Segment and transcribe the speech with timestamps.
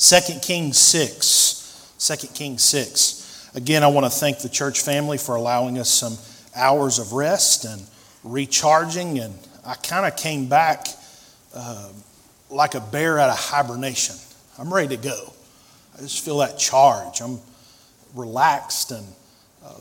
[0.00, 1.96] 2 Kings 6.
[1.98, 3.50] 2 Kings 6.
[3.54, 6.16] Again, I want to thank the church family for allowing us some
[6.56, 7.82] hours of rest and
[8.24, 9.18] recharging.
[9.18, 9.34] And
[9.64, 10.86] I kind of came back
[11.54, 11.90] uh,
[12.48, 14.16] like a bear out of hibernation.
[14.58, 15.34] I'm ready to go.
[15.98, 17.20] I just feel that charge.
[17.20, 17.38] I'm
[18.14, 19.06] relaxed, and
[19.62, 19.74] uh,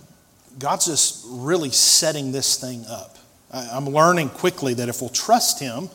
[0.57, 3.17] God's just really setting this thing up.
[3.53, 5.89] I, I'm learning quickly that if we'll trust Him,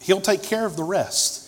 [0.00, 1.45] He'll take care of the rest.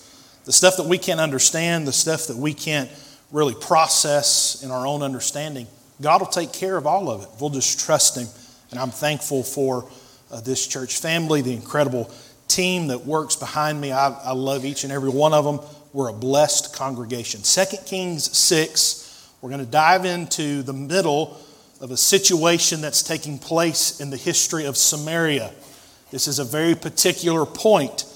[0.48, 2.88] The stuff that we can't understand, the stuff that we can't
[3.30, 5.66] really process in our own understanding,
[6.00, 7.28] God will take care of all of it.
[7.38, 8.26] We'll just trust Him.
[8.70, 9.86] And I'm thankful for
[10.30, 12.10] uh, this church family, the incredible
[12.48, 13.92] team that works behind me.
[13.92, 15.60] I, I love each and every one of them.
[15.92, 17.42] We're a blessed congregation.
[17.42, 21.38] 2 Kings 6, we're going to dive into the middle
[21.82, 25.52] of a situation that's taking place in the history of Samaria.
[26.10, 28.06] This is a very particular point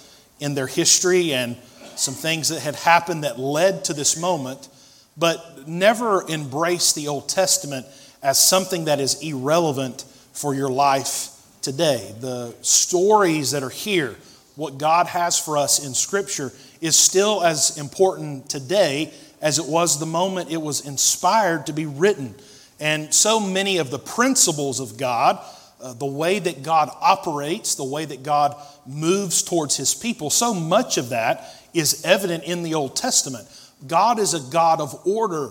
[0.41, 1.59] in their history and
[1.99, 4.69] some things that had happened that led to this moment,
[5.17, 7.87] but never embrace the Old Testament
[8.23, 11.29] as something that is irrelevant for your life
[11.61, 12.15] today.
[12.21, 14.17] The stories that are here,
[14.57, 19.99] what God has for us in Scripture, is still as important today as it was
[19.99, 22.35] the moment it was inspired to be written.
[22.81, 25.39] And so many of the principles of God,
[25.81, 30.55] uh, the way that God operates, the way that God moves towards his people, so
[30.55, 33.47] much of that is evident in the Old Testament.
[33.87, 35.51] God is a God of order.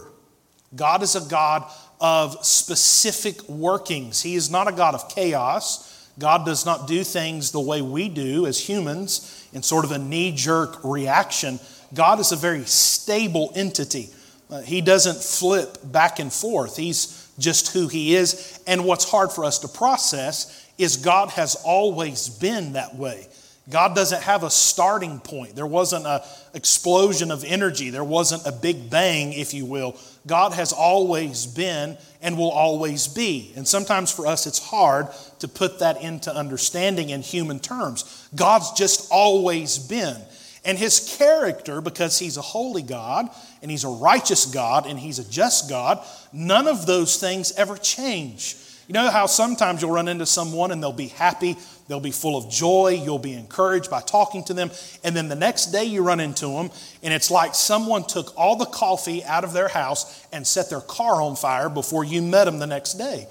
[0.76, 1.70] God is a God
[2.00, 4.22] of specific workings.
[4.22, 6.10] He is not a God of chaos.
[6.18, 9.98] God does not do things the way we do as humans in sort of a
[9.98, 11.60] knee jerk reaction.
[11.94, 14.10] God is a very stable entity.
[14.50, 16.78] Uh, he doesn't flip back and forth.
[16.78, 18.60] He's just who He is.
[18.68, 23.28] And what's hard for us to process is God has always been that way.
[23.70, 25.56] God doesn't have a starting point.
[25.56, 26.22] There wasn't an
[26.54, 27.90] explosion of energy.
[27.90, 29.98] There wasn't a big bang, if you will.
[30.26, 33.54] God has always been and will always be.
[33.56, 35.08] And sometimes for us, it's hard
[35.40, 38.28] to put that into understanding in human terms.
[38.36, 40.18] God's just always been.
[40.64, 43.30] And his character, because he's a holy God
[43.62, 47.78] and he's a righteous God and he's a just God, none of those things ever
[47.78, 48.56] change.
[48.88, 51.58] You know how sometimes you'll run into someone and they'll be happy,
[51.92, 54.72] they'll be full of joy, you'll be encouraged by talking to them,
[55.04, 56.72] and then the next day you run into them
[57.04, 60.82] and it's like someone took all the coffee out of their house and set their
[60.82, 63.28] car on fire before you met them the next day.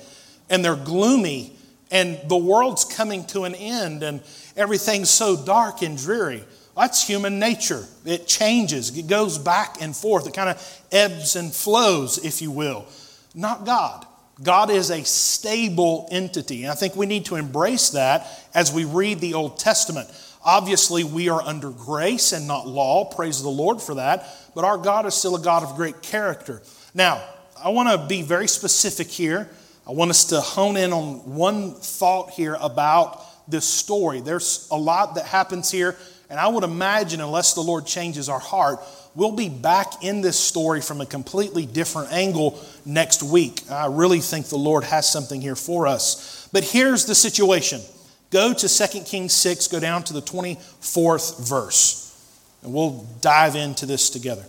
[0.51, 1.57] And they're gloomy
[1.91, 4.21] and the world's coming to an end and
[4.57, 6.45] everything's so dark and dreary.
[6.77, 7.85] That's human nature.
[8.05, 12.51] It changes, it goes back and forth, it kind of ebbs and flows, if you
[12.51, 12.87] will.
[13.35, 14.07] Not God.
[14.43, 16.63] God is a stable entity.
[16.63, 20.09] And I think we need to embrace that as we read the Old Testament.
[20.43, 23.05] Obviously, we are under grace and not law.
[23.05, 24.27] Praise the Lord for that.
[24.55, 26.63] But our God is still a God of great character.
[26.95, 27.23] Now,
[27.63, 29.49] I want to be very specific here.
[29.87, 34.21] I want us to hone in on one thought here about this story.
[34.21, 35.97] There's a lot that happens here,
[36.31, 38.81] and I would imagine, unless the Lord changes our heart,
[39.21, 43.61] we'll be back in this story from a completely different angle next week.
[43.71, 46.49] I really think the Lord has something here for us.
[46.55, 47.83] But here's the situation
[48.31, 53.85] go to 2 Kings 6, go down to the 24th verse, and we'll dive into
[53.85, 54.45] this together.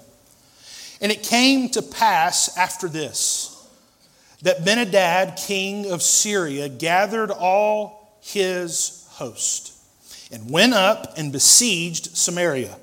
[1.01, 3.49] And it came to pass after this
[4.41, 9.73] that Benhadad, king of Syria, gathered all his host
[10.31, 12.77] and went up and besieged Samaria.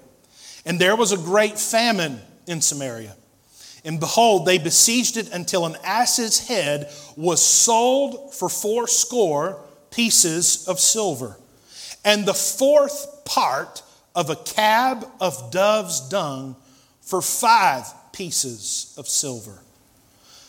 [0.65, 3.15] And there was a great famine in Samaria.
[3.85, 9.61] And behold, they besieged it until an ass's head was sold for fourscore
[9.91, 11.39] pieces of silver,
[12.05, 13.83] and the fourth part
[14.15, 16.57] of a cab of dove's dung
[17.01, 19.63] for five pieces of silver.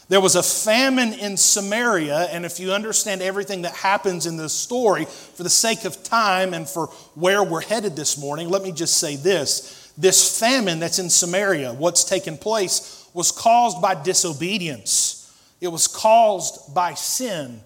[0.09, 4.53] There was a famine in Samaria, and if you understand everything that happens in this
[4.53, 8.71] story, for the sake of time and for where we're headed this morning, let me
[8.71, 9.78] just say this.
[9.99, 15.29] This famine that's in Samaria, what's taken place, was caused by disobedience.
[15.59, 17.59] It was caused by sin.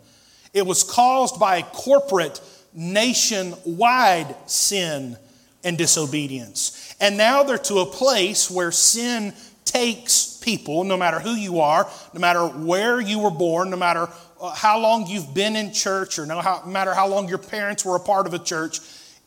[0.52, 2.42] It was caused by corporate,
[2.74, 5.16] nationwide sin
[5.64, 6.96] and disobedience.
[7.00, 9.34] And now they're to a place where sin
[9.64, 14.10] takes people, no matter who you are, no matter where you were born, no matter
[14.42, 17.96] uh, how long you've been in church, or no matter how long your parents were
[17.96, 18.80] a part of a church,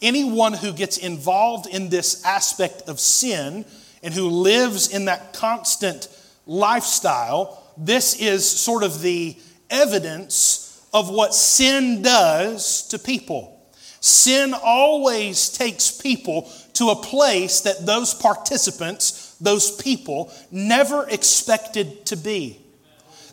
[0.03, 3.65] anyone who gets involved in this aspect of sin
[4.03, 6.09] and who lives in that constant
[6.47, 9.37] lifestyle, this is sort of the
[9.71, 13.53] evidence of what sin does to people.
[14.01, 22.17] Sin always takes people to a place that those participants those people never expected to
[22.17, 22.61] be.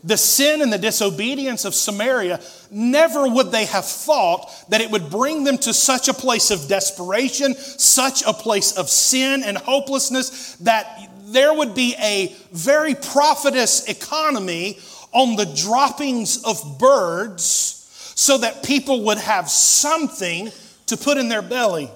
[0.03, 5.09] The sin and the disobedience of Samaria, never would they have thought that it would
[5.09, 10.55] bring them to such a place of desperation, such a place of sin and hopelessness,
[10.57, 14.77] that there would be a very profitous economy
[15.13, 17.79] on the droppings of birds
[18.15, 20.51] so that people would have something
[20.88, 21.89] to put in their belly.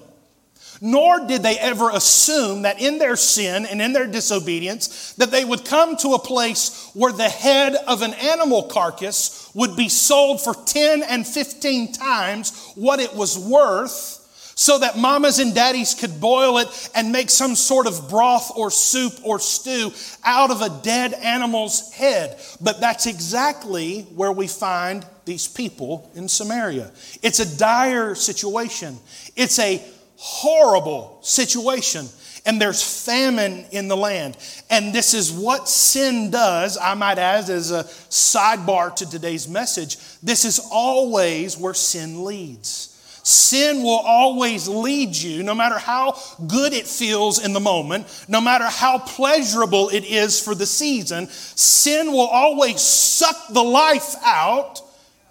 [0.81, 5.43] Nor did they ever assume that in their sin and in their disobedience that they
[5.43, 10.41] would come to a place where the head of an animal carcass would be sold
[10.41, 14.17] for 10 and 15 times what it was worth
[14.57, 18.71] so that mamas and daddies could boil it and make some sort of broth or
[18.71, 19.91] soup or stew
[20.23, 22.39] out of a dead animal's head.
[22.59, 26.91] But that's exactly where we find these people in Samaria.
[27.21, 28.97] It's a dire situation.
[29.35, 29.79] It's a
[30.17, 32.07] horrible situation.
[32.45, 34.37] And there's famine in the land.
[34.69, 39.97] And this is what sin does, I might add as a sidebar to today's message.
[40.23, 42.93] This is always where sin leads.
[43.23, 46.17] Sin will always lead you, no matter how
[46.47, 51.27] good it feels in the moment, no matter how pleasurable it is for the season,
[51.27, 54.79] sin will always suck the life out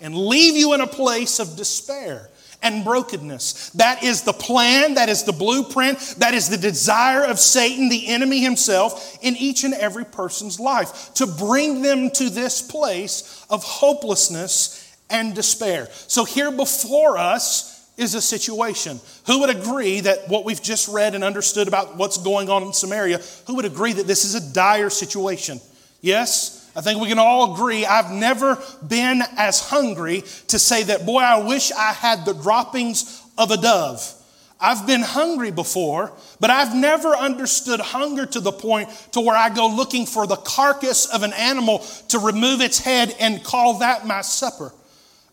[0.03, 2.29] and leave you in a place of despair
[2.66, 3.70] and brokenness.
[3.70, 8.08] That is the plan, that is the blueprint, that is the desire of Satan, the
[8.08, 13.62] enemy himself, in each and every person's life to bring them to this place of
[13.62, 15.88] hopelessness and despair.
[16.08, 19.00] So, here before us is a situation.
[19.26, 22.72] Who would agree that what we've just read and understood about what's going on in
[22.72, 25.60] Samaria, who would agree that this is a dire situation?
[26.00, 26.56] Yes?
[26.76, 31.20] I think we can all agree I've never been as hungry to say that, boy,
[31.20, 34.12] I wish I had the droppings of a dove.
[34.61, 39.49] I've been hungry before, but I've never understood hunger to the point to where I
[39.49, 41.78] go looking for the carcass of an animal
[42.08, 44.73] to remove its head and call that my supper.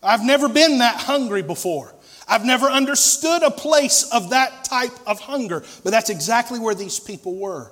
[0.01, 1.93] I've never been that hungry before.
[2.27, 6.99] I've never understood a place of that type of hunger, but that's exactly where these
[6.99, 7.71] people were.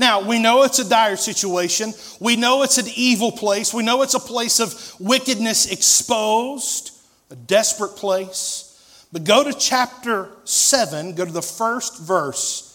[0.00, 1.92] Now, we know it's a dire situation.
[2.20, 3.74] We know it's an evil place.
[3.74, 6.92] We know it's a place of wickedness exposed,
[7.30, 9.06] a desperate place.
[9.12, 12.66] But go to chapter 7, go to the first verse.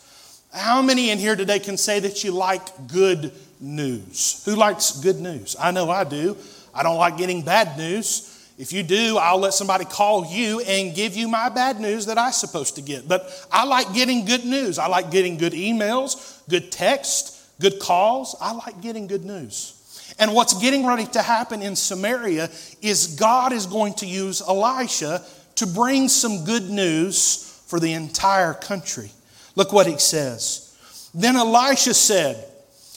[0.54, 4.44] How many in here today can say that you like good news?
[4.46, 5.56] Who likes good news?
[5.60, 6.38] I know I do.
[6.76, 8.36] I don't like getting bad news.
[8.58, 12.18] If you do, I'll let somebody call you and give you my bad news that
[12.18, 13.08] I'm supposed to get.
[13.08, 14.80] But I like getting good news.
[14.80, 18.36] I like getting good emails, good text, good calls.
[18.40, 20.14] I like getting good news.
[20.20, 22.50] And what's getting ready to happen in Samaria
[22.82, 25.24] is God is going to use Elisha
[25.56, 29.12] to bring some good news for the entire country.
[29.56, 30.78] Look what he says.
[31.14, 32.46] Then Elisha said,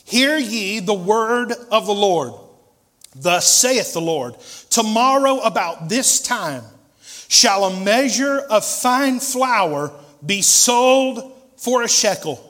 [0.04, 2.34] Hear ye the word of the Lord.
[3.14, 4.36] Thus saith the Lord
[4.70, 6.62] Tomorrow about this time
[7.28, 9.92] shall a measure of fine flour
[10.24, 12.47] be sold for a shekel,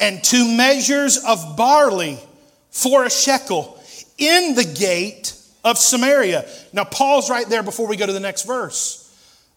[0.00, 2.18] and two measures of barley
[2.70, 3.82] for a shekel
[4.18, 6.48] in the gate of Samaria.
[6.72, 9.04] Now, pause right there before we go to the next verse.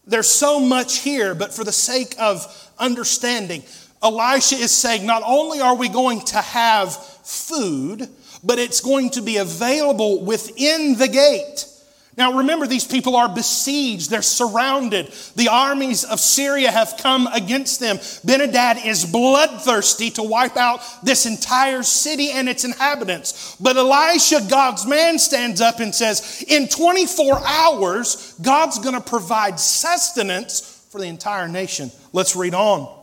[0.06, 3.62] There's so much here, but for the sake of understanding,
[4.02, 8.08] Elisha is saying not only are we going to have food,
[8.42, 11.66] but it's going to be available within the gate.
[12.16, 15.12] Now remember, these people are besieged, they're surrounded.
[15.34, 17.96] The armies of Syria have come against them.
[17.96, 23.56] Benhadad is bloodthirsty to wipe out this entire city and its inhabitants.
[23.58, 29.58] But Elisha, God's man, stands up and says, In 24 hours, God's going to provide
[29.58, 31.90] sustenance for the entire nation.
[32.12, 32.94] Let's read on.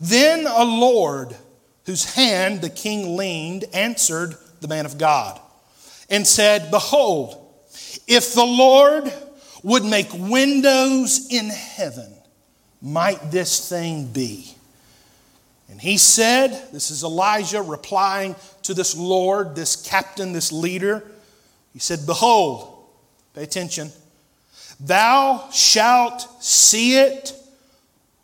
[0.00, 1.36] Then a Lord,
[1.84, 5.38] whose hand the king leaned, answered the man of God,
[6.08, 7.43] and said, Behold,
[8.06, 9.12] if the Lord
[9.62, 12.12] would make windows in heaven,
[12.80, 14.54] might this thing be?
[15.70, 21.02] And he said, This is Elijah replying to this Lord, this captain, this leader.
[21.72, 22.86] He said, Behold,
[23.34, 23.90] pay attention,
[24.78, 27.32] thou shalt see it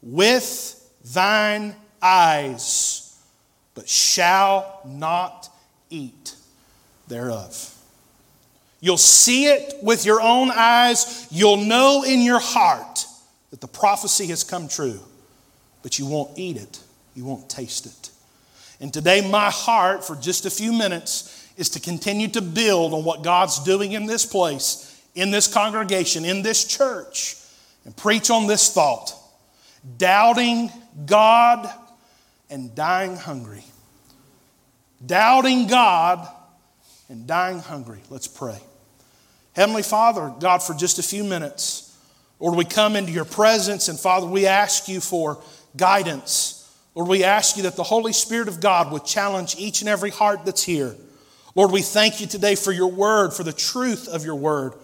[0.02, 0.76] with
[1.12, 3.18] thine eyes,
[3.74, 5.48] but shall not
[5.88, 6.34] eat
[7.08, 7.74] thereof.
[8.80, 11.26] You'll see it with your own eyes.
[11.30, 13.06] You'll know in your heart
[13.50, 15.00] that the prophecy has come true,
[15.82, 16.80] but you won't eat it.
[17.14, 18.10] You won't taste it.
[18.80, 23.04] And today, my heart for just a few minutes is to continue to build on
[23.04, 27.36] what God's doing in this place, in this congregation, in this church,
[27.84, 29.14] and preach on this thought
[29.98, 30.70] doubting
[31.06, 31.70] God
[32.48, 33.64] and dying hungry
[35.04, 36.28] doubting God
[37.08, 38.00] and dying hungry.
[38.10, 38.58] Let's pray.
[39.54, 41.96] Heavenly Father, God, for just a few minutes,
[42.38, 45.42] Lord, we come into your presence, and Father, we ask you for
[45.76, 46.56] guidance.
[46.94, 50.10] Lord, we ask you that the Holy Spirit of God would challenge each and every
[50.10, 50.96] heart that's here.
[51.54, 54.74] Lord, we thank you today for your word, for the truth of your word.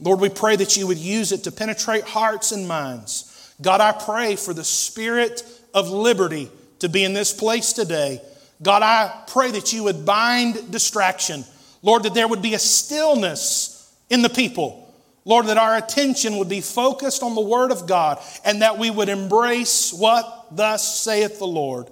[0.00, 3.54] Lord, we pray that you would use it to penetrate hearts and minds.
[3.60, 5.42] God, I pray for the spirit
[5.72, 8.20] of liberty to be in this place today.
[8.62, 11.44] God, I pray that you would bind distraction.
[11.82, 13.75] Lord, that there would be a stillness
[14.10, 14.82] in the people.
[15.24, 18.90] Lord, that our attention would be focused on the Word of God and that we
[18.90, 21.88] would embrace what thus saith the Lord.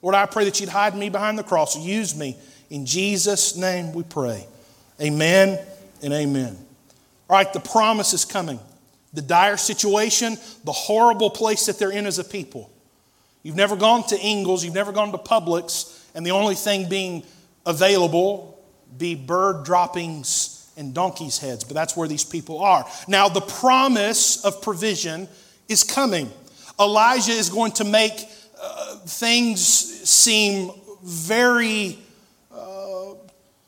[0.00, 1.76] Lord, I pray that you'd hide me behind the cross.
[1.76, 2.38] Use me.
[2.70, 4.46] In Jesus' name we pray.
[5.02, 5.58] Amen
[6.02, 6.56] and amen.
[7.28, 8.58] All right, the promise is coming.
[9.12, 12.70] The dire situation, the horrible place that they're in as a people.
[13.42, 17.22] You've never gone to Ingles, you've never gone to Publix, and the only thing being
[17.66, 18.58] available
[18.96, 22.86] be bird droppings and donkeys' heads, but that's where these people are.
[23.06, 25.28] Now, the promise of provision
[25.68, 26.30] is coming.
[26.80, 28.26] Elijah is going to make
[28.60, 30.70] uh, things seem
[31.02, 31.98] very
[32.52, 33.14] uh,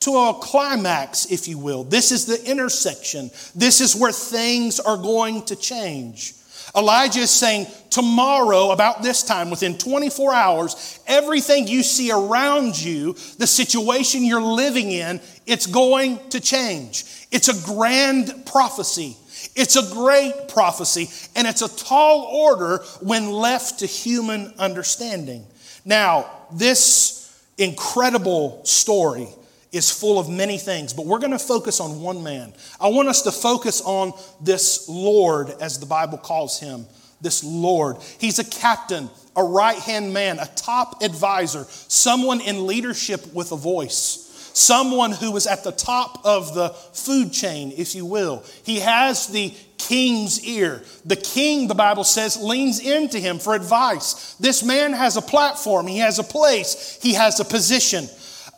[0.00, 1.85] to a climax, if you will.
[1.85, 3.31] This is the intersection.
[3.55, 6.35] This is where things are going to change.
[6.77, 13.15] Elijah is saying, tomorrow, about this time, within 24 hours, everything you see around you,
[13.39, 17.05] the situation you're living in, it's going to change.
[17.31, 19.17] It's a grand prophecy.
[19.57, 25.45] It's a great prophecy, and it's a tall order when left to human understanding.
[25.85, 29.29] Now, this incredible story
[29.73, 32.53] is full of many things, but we're going to focus on one man.
[32.81, 36.87] I want us to focus on this Lord, as the Bible calls him,
[37.21, 37.97] this Lord.
[38.19, 43.57] He's a captain, a right hand man, a top advisor, someone in leadership with a
[43.57, 44.27] voice.
[44.53, 48.43] Someone who is at the top of the food chain, if you will.
[48.65, 50.83] He has the king's ear.
[51.05, 54.35] The king, the Bible says, leans into him for advice.
[54.41, 58.09] This man has a platform, he has a place, he has a position.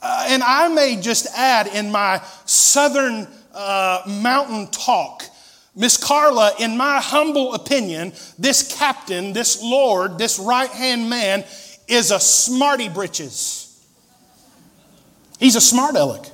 [0.03, 5.23] Uh, and I may just add in my southern uh, mountain talk,
[5.75, 11.45] Miss Carla, in my humble opinion, this captain, this Lord, this right hand man
[11.89, 13.87] is a smarty britches.
[15.39, 16.27] He's a smart aleck.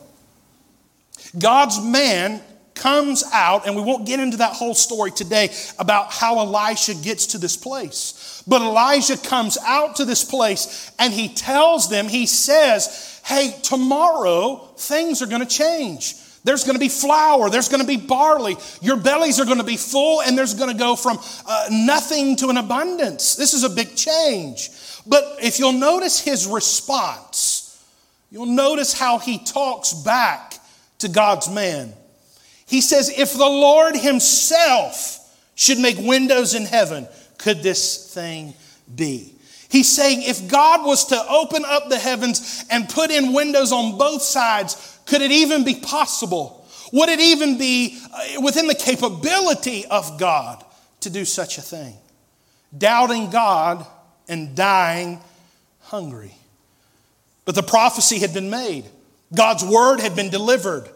[1.39, 2.43] God's man
[2.75, 7.27] comes out, and we won't get into that whole story today about how Elisha gets
[7.29, 8.43] to this place.
[8.47, 14.57] But Elijah comes out to this place and he tells them, he says, hey, tomorrow
[14.79, 16.15] things are going to change.
[16.45, 18.57] There's going to be flour, there's going to be barley.
[18.81, 22.37] Your bellies are going to be full, and there's going to go from uh, nothing
[22.37, 23.37] to an abundance.
[23.37, 24.71] This is a big change.
[25.07, 27.87] But if you'll notice his response,
[28.31, 30.55] you'll notice how he talks back
[31.01, 31.93] to God's man.
[32.67, 35.17] He says, If the Lord himself
[35.55, 37.07] should make windows in heaven,
[37.37, 38.55] could this thing
[38.95, 39.35] be?
[39.69, 43.99] He's saying if God was to open up the heavens and put in windows on
[43.99, 46.67] both sides, could it even be possible?
[46.93, 50.65] Would it even be uh, within the capability of God
[51.01, 51.95] to do such a thing?
[52.77, 53.87] Doubting God
[54.27, 55.21] and dying
[55.81, 56.35] hungry.
[57.45, 58.85] But the prophecy had been made,
[59.35, 60.89] God's word had been delivered.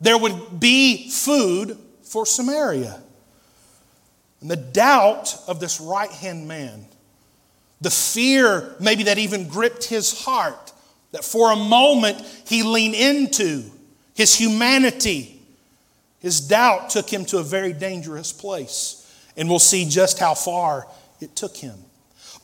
[0.00, 3.00] There would be food for Samaria.
[4.40, 6.86] And the doubt of this right hand man
[7.82, 10.72] the fear, maybe that even gripped his heart,
[11.10, 13.64] that for a moment he leaned into,
[14.14, 15.40] his humanity,
[16.20, 18.98] his doubt took him to a very dangerous place.
[19.36, 20.86] And we'll see just how far
[21.20, 21.74] it took him.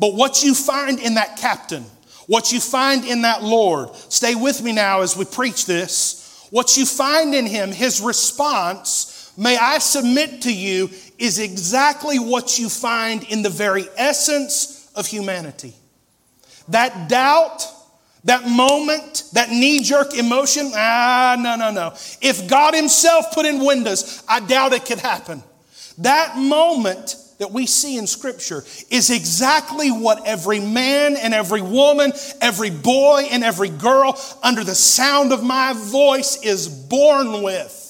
[0.01, 1.85] But what you find in that captain,
[2.27, 6.49] what you find in that Lord, stay with me now as we preach this.
[6.51, 12.59] What you find in him, his response, may I submit to you, is exactly what
[12.59, 15.75] you find in the very essence of humanity.
[16.69, 17.63] That doubt,
[18.25, 21.95] that moment, that knee jerk emotion, ah, no, no, no.
[22.21, 25.43] If God Himself put in windows, I doubt it could happen.
[25.99, 32.13] That moment that we see in Scripture is exactly what every man and every woman,
[32.41, 37.85] every boy and every girl under the sound of my voice is born with.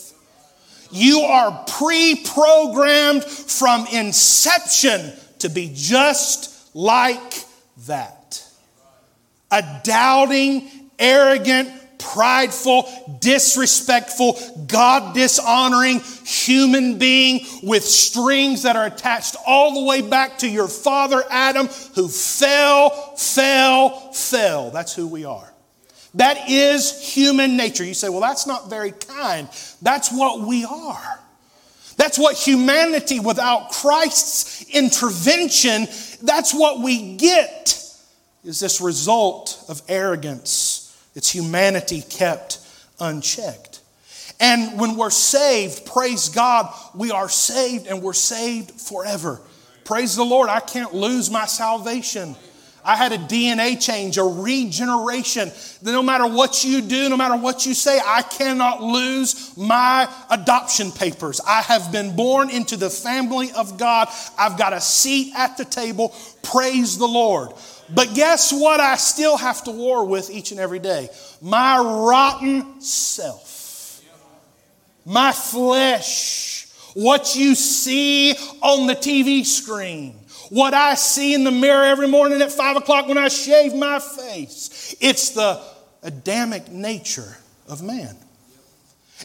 [0.90, 7.35] You are pre programmed from inception to be just like
[7.88, 8.47] that.
[9.50, 19.75] A doubting, arrogant, prideful, disrespectful, God dishonoring human being with strings that are attached all
[19.75, 21.66] the way back to your father Adam,
[21.97, 24.70] who fell, fell, fell.
[24.70, 25.52] That's who we are.
[26.14, 27.85] That is human nature.
[27.85, 29.49] You say, well, that's not very kind.
[29.82, 31.18] That's what we are.
[31.99, 35.88] That's what humanity without Christ's intervention,
[36.22, 37.82] that's what we get,
[38.44, 40.96] is this result of arrogance.
[41.14, 42.58] It's humanity kept
[43.00, 43.80] unchecked.
[44.40, 49.40] And when we're saved, praise God, we are saved and we're saved forever.
[49.84, 52.37] Praise the Lord, I can't lose my salvation.
[52.88, 55.52] I had a DNA change, a regeneration.
[55.83, 60.11] That no matter what you do, no matter what you say, I cannot lose my
[60.30, 61.38] adoption papers.
[61.47, 64.09] I have been born into the family of God.
[64.38, 66.14] I've got a seat at the table.
[66.42, 67.50] Praise the Lord.
[67.95, 71.11] But guess what I still have to war with each and every day?
[71.42, 74.00] My rotten self,
[75.04, 80.18] my flesh, what you see on the TV screen
[80.50, 83.99] what I see in the mirror every morning at five o'clock when I shave my
[83.99, 84.95] face.
[85.00, 85.61] It's the
[86.02, 87.37] Adamic nature
[87.69, 88.17] of man.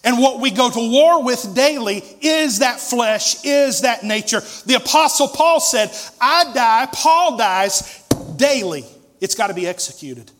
[0.03, 4.41] And what we go to war with daily is that flesh, is that nature.
[4.65, 8.03] The Apostle Paul said, I die, Paul dies
[8.35, 8.85] daily.
[9.21, 10.31] It's got to be executed.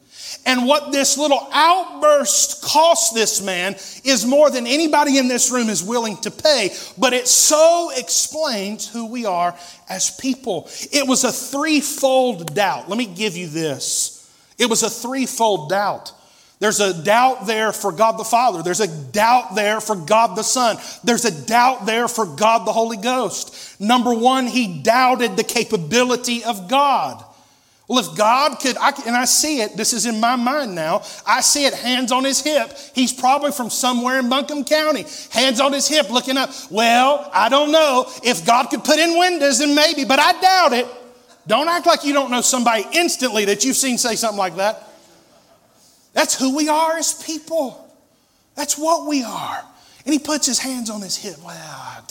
[0.45, 5.69] And what this little outburst cost this man is more than anybody in this room
[5.69, 9.55] is willing to pay, but it so explains who we are
[9.89, 10.69] as people.
[10.91, 12.89] It was a threefold doubt.
[12.89, 14.19] Let me give you this
[14.59, 16.13] it was a threefold doubt.
[16.59, 18.63] There's a doubt there for God the Father.
[18.63, 20.77] There's a doubt there for God the Son.
[21.03, 23.81] There's a doubt there for God the Holy Ghost.
[23.81, 27.25] Number one, he doubted the capability of God.
[27.87, 31.03] Well, if God could, I, and I see it, this is in my mind now,
[31.27, 32.71] I see it hands on his hip.
[32.95, 36.49] He's probably from somewhere in Buncombe County, hands on his hip looking up.
[36.71, 38.09] Well, I don't know.
[38.23, 40.87] If God could put in windows, then maybe, but I doubt it.
[41.45, 44.87] Don't act like you don't know somebody instantly that you've seen say something like that.
[46.13, 47.93] That's who we are as people.
[48.55, 49.63] That's what we are.
[50.05, 51.35] And he puts his hands on his hip.
[51.43, 52.05] Well,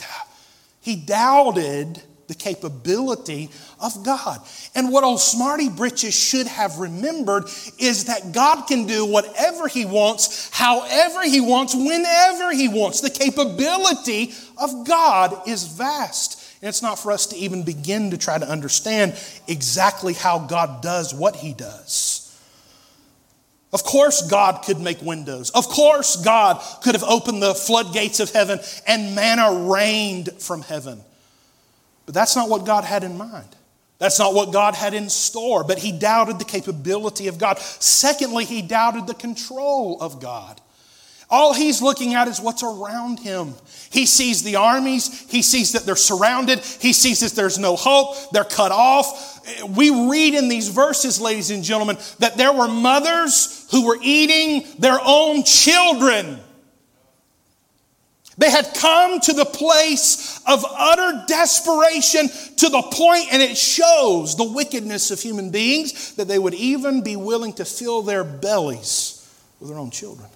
[0.80, 4.40] he doubted the capability of God.
[4.74, 7.44] And what old Smarty Britches should have remembered
[7.78, 13.02] is that God can do whatever He wants, however He wants, whenever He wants.
[13.02, 16.38] The capability of God is vast.
[16.62, 19.14] And it's not for us to even begin to try to understand
[19.46, 22.34] exactly how God does what He does.
[23.74, 25.50] Of course, God could make windows.
[25.50, 31.02] Of course, God could have opened the floodgates of heaven and manna rained from heaven.
[32.06, 33.48] But that's not what God had in mind.
[33.98, 37.58] That's not what God had in store, but he doubted the capability of God.
[37.60, 40.60] Secondly, he doubted the control of God.
[41.30, 43.54] All he's looking at is what's around him.
[43.90, 48.32] He sees the armies, he sees that they're surrounded, he sees that there's no hope,
[48.32, 49.40] they're cut off.
[49.74, 54.66] We read in these verses, ladies and gentlemen, that there were mothers who were eating
[54.78, 56.38] their own children.
[58.38, 64.36] They had come to the place of utter desperation to the point, and it shows
[64.36, 69.18] the wickedness of human beings that they would even be willing to fill their bellies
[69.60, 70.28] with their own children.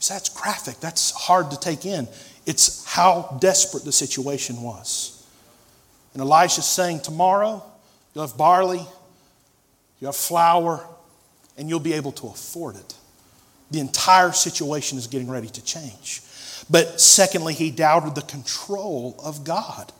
[0.00, 2.08] So that's graphic, that's hard to take in.
[2.44, 5.26] It's how desperate the situation was.
[6.12, 7.62] And Elisha's saying, Tomorrow
[8.14, 8.84] you'll have barley,
[10.00, 10.84] you'll have flour,
[11.56, 12.94] and you'll be able to afford it.
[13.70, 16.20] The entire situation is getting ready to change.
[16.70, 19.92] But secondly, he doubted the control of God.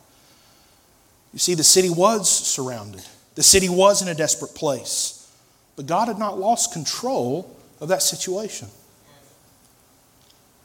[1.33, 3.03] You see, the city was surrounded,
[3.35, 5.29] the city was in a desperate place.
[5.75, 8.69] But God had not lost control of that situation.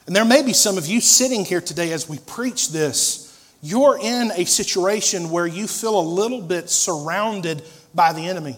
[0.07, 3.27] And there may be some of you sitting here today as we preach this.
[3.63, 7.63] You're in a situation where you feel a little bit surrounded
[7.95, 8.57] by the enemy.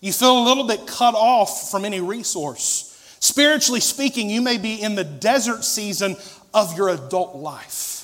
[0.00, 2.86] You feel a little bit cut off from any resource.
[3.20, 6.16] Spiritually speaking, you may be in the desert season
[6.52, 8.00] of your adult life.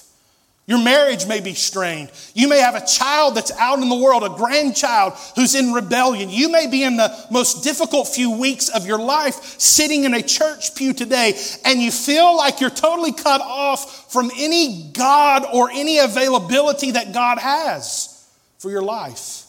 [0.69, 2.11] Your marriage may be strained.
[2.35, 6.29] You may have a child that's out in the world, a grandchild who's in rebellion.
[6.29, 10.23] You may be in the most difficult few weeks of your life sitting in a
[10.23, 15.71] church pew today, and you feel like you're totally cut off from any God or
[15.71, 18.29] any availability that God has
[18.59, 19.45] for your life.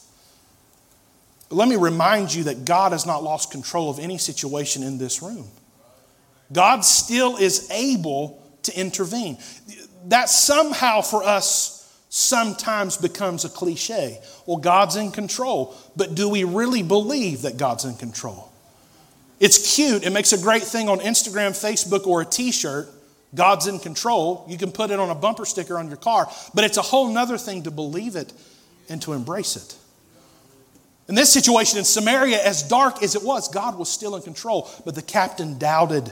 [1.48, 4.98] But let me remind you that God has not lost control of any situation in
[4.98, 5.48] this room.
[6.52, 9.38] God still is able to intervene.
[10.06, 11.78] That somehow for us
[12.08, 14.18] sometimes becomes a cliche.
[14.46, 18.50] Well, God's in control, but do we really believe that God's in control?
[19.40, 20.04] It's cute.
[20.04, 22.88] It makes a great thing on Instagram, Facebook, or a t shirt.
[23.34, 24.44] God's in control.
[24.48, 27.12] You can put it on a bumper sticker on your car, but it's a whole
[27.12, 28.32] nother thing to believe it
[28.88, 29.76] and to embrace it.
[31.08, 34.68] In this situation in Samaria, as dark as it was, God was still in control,
[34.84, 36.10] but the captain doubted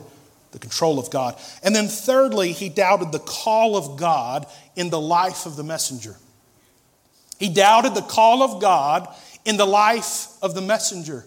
[0.57, 1.39] the control of God.
[1.63, 6.17] And then, thirdly, he doubted the call of God in the life of the messenger.
[7.39, 9.07] He doubted the call of God
[9.45, 11.27] in the life of the messenger.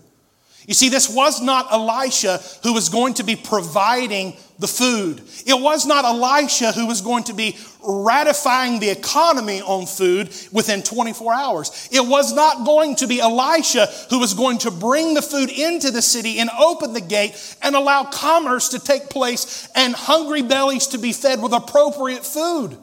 [0.69, 5.19] You see, this was not Elisha who was going to be providing the food.
[5.47, 10.83] It was not Elisha who was going to be ratifying the economy on food within
[10.83, 11.89] 24 hours.
[11.91, 15.89] It was not going to be Elisha who was going to bring the food into
[15.89, 20.85] the city and open the gate and allow commerce to take place and hungry bellies
[20.89, 22.77] to be fed with appropriate food.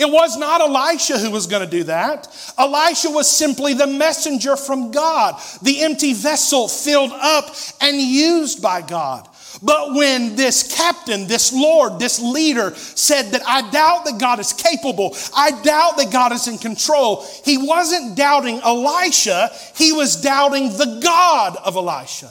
[0.00, 2.26] It was not Elisha who was going to do that.
[2.56, 8.80] Elisha was simply the messenger from God, the empty vessel filled up and used by
[8.80, 9.28] God.
[9.62, 14.54] But when this captain, this Lord, this leader said that I doubt that God is
[14.54, 20.70] capable, I doubt that God is in control, he wasn't doubting Elisha, he was doubting
[20.78, 22.30] the God of Elisha.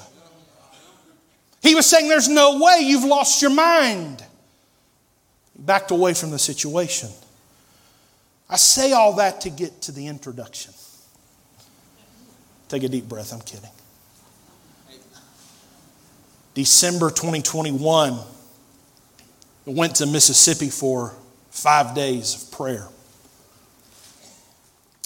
[1.62, 4.24] He was saying, There's no way you've lost your mind.
[5.56, 7.10] Backed away from the situation.
[8.50, 10.74] I say all that to get to the introduction.
[12.68, 13.70] Take a deep breath, I'm kidding.
[16.56, 18.20] December 2021, I
[19.66, 21.16] went to Mississippi for
[21.52, 22.88] five days of prayer.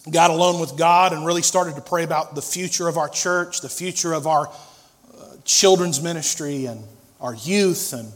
[0.09, 3.61] Got alone with God and really started to pray about the future of our church,
[3.61, 6.83] the future of our uh, children's ministry and
[7.21, 8.11] our youth, and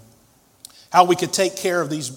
[0.91, 2.09] how we could take care of these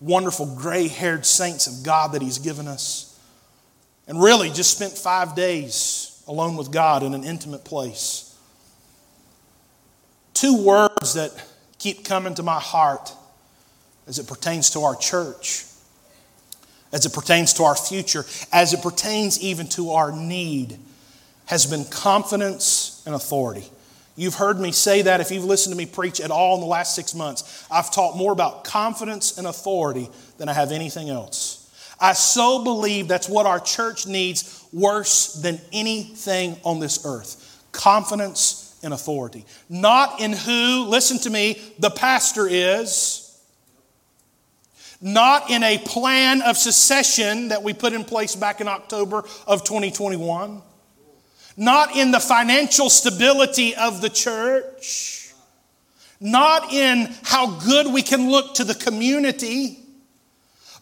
[0.00, 3.18] wonderful gray haired saints of God that He's given us.
[4.06, 8.36] And really just spent five days alone with God in an intimate place.
[10.34, 11.30] Two words that
[11.78, 13.12] keep coming to my heart
[14.06, 15.64] as it pertains to our church,
[16.92, 20.78] as it pertains to our future, as it pertains even to our need,
[21.46, 23.64] has been confidence and authority.
[24.16, 26.66] You've heard me say that if you've listened to me preach at all in the
[26.66, 27.66] last six months.
[27.70, 31.60] I've taught more about confidence and authority than I have anything else.
[32.00, 37.40] I so believe that's what our church needs worse than anything on this earth
[37.72, 39.44] confidence and authority.
[39.68, 43.24] Not in who, listen to me, the pastor is,
[45.00, 49.64] not in a plan of secession that we put in place back in October of
[49.64, 50.62] 2021
[51.56, 55.32] not in the financial stability of the church,
[56.20, 59.78] not in how good we can look to the community,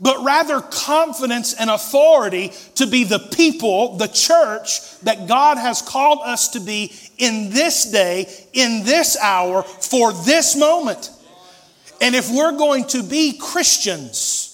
[0.01, 6.19] but rather confidence and authority to be the people, the church that God has called
[6.25, 11.11] us to be in this day, in this hour, for this moment.
[12.01, 14.49] And if we're going to be Christians,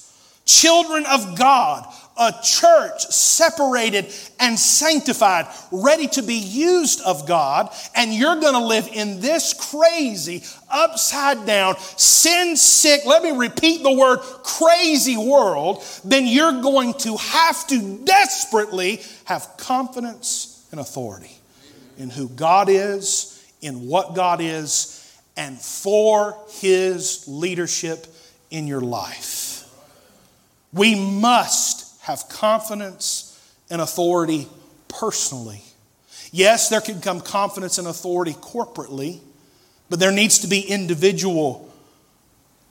[0.45, 1.87] children of God,
[2.19, 8.65] a church separated and sanctified, ready to be used of God, and you're going to
[8.65, 15.85] live in this crazy, upside down, sin sick, let me repeat the word crazy world,
[16.05, 21.39] then you're going to have to desperately have confidence and authority
[21.99, 24.95] in who God is, in what God is,
[25.37, 28.07] and for His leadership
[28.51, 29.65] in your life.
[30.73, 31.78] We must
[32.09, 34.49] have confidence and authority
[34.89, 35.63] personally.
[36.33, 39.21] Yes, there can come confidence and authority corporately,
[39.91, 41.71] but there needs to be individual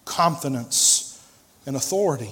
[0.06, 1.24] confidence
[1.68, 2.32] and authority.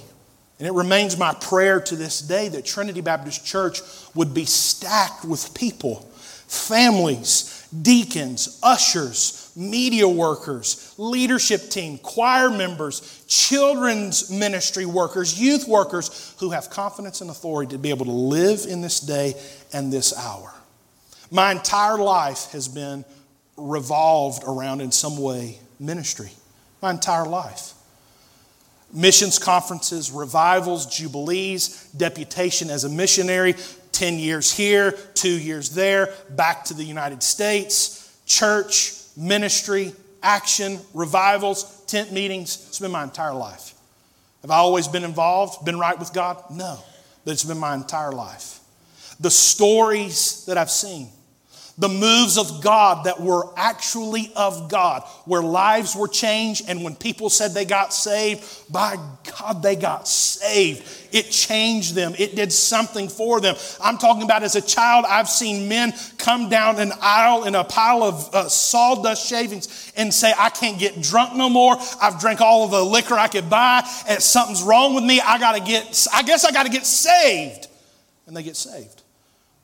[0.57, 3.81] And it remains my prayer to this day that Trinity Baptist Church
[4.15, 5.97] would be stacked with people,
[6.47, 16.51] families, deacons, ushers, media workers, leadership team, choir members, children's ministry workers, youth workers who
[16.51, 19.33] have confidence and authority to be able to live in this day
[19.73, 20.53] and this hour.
[21.31, 23.05] My entire life has been
[23.57, 26.31] revolved around, in some way, ministry.
[26.81, 27.73] My entire life.
[28.93, 33.55] Missions conferences, revivals, jubilees, deputation as a missionary,
[33.91, 41.83] 10 years here, two years there, back to the United States, church, ministry, action, revivals,
[41.85, 42.65] tent meetings.
[42.67, 43.73] It's been my entire life.
[44.41, 46.43] Have I always been involved, been right with God?
[46.51, 46.77] No,
[47.23, 48.59] but it's been my entire life.
[49.19, 51.09] The stories that I've seen,
[51.77, 56.95] the moves of God that were actually of God, where lives were changed, and when
[56.95, 58.95] people said they got saved, by
[59.37, 60.83] God, they got saved.
[61.11, 63.55] It changed them, it did something for them.
[63.81, 67.63] I'm talking about as a child, I've seen men come down an aisle in a
[67.65, 71.75] pile of uh, sawdust shavings and say, I can't get drunk no more.
[72.01, 75.19] I've drank all of the liquor I could buy, and something's wrong with me.
[75.19, 77.67] I gotta get, I guess I gotta get saved.
[78.27, 79.03] And they get saved.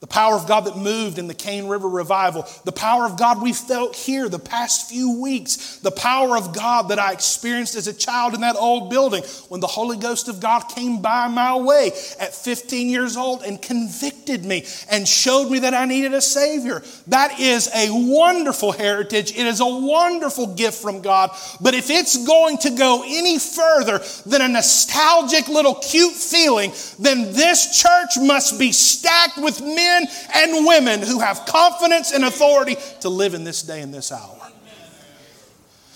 [0.01, 2.47] The power of God that moved in the Cane River revival.
[2.65, 5.77] The power of God we felt here the past few weeks.
[5.77, 9.61] The power of God that I experienced as a child in that old building when
[9.61, 14.43] the Holy Ghost of God came by my way at 15 years old and convicted
[14.43, 16.81] me and showed me that I needed a Savior.
[17.05, 19.37] That is a wonderful heritage.
[19.37, 21.29] It is a wonderful gift from God.
[21.61, 27.33] But if it's going to go any further than a nostalgic little cute feeling, then
[27.33, 32.77] this church must be stacked with men men and women who have confidence and authority
[33.01, 34.38] to live in this day and this hour.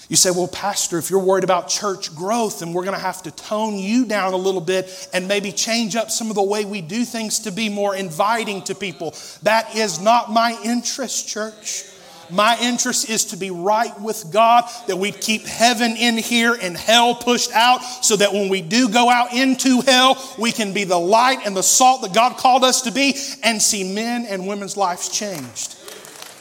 [0.08, 3.24] You say, well, Pastor, if you're worried about church growth, then we're going to have
[3.24, 6.64] to tone you down a little bit and maybe change up some of the way
[6.64, 9.16] we do things to be more inviting to people.
[9.42, 11.86] That is not my interest, church.
[12.30, 16.76] My interest is to be right with God, that we keep heaven in here and
[16.76, 20.84] hell pushed out, so that when we do go out into hell, we can be
[20.84, 24.48] the light and the salt that God called us to be and see men and
[24.48, 25.76] women's lives changed.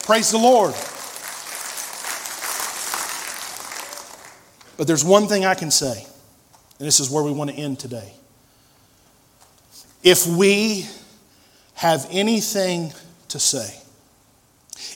[0.03, 0.75] Praise the Lord.
[4.77, 6.05] But there's one thing I can say,
[6.79, 8.13] and this is where we want to end today.
[10.03, 10.87] If we
[11.75, 12.93] have anything
[13.29, 13.81] to say,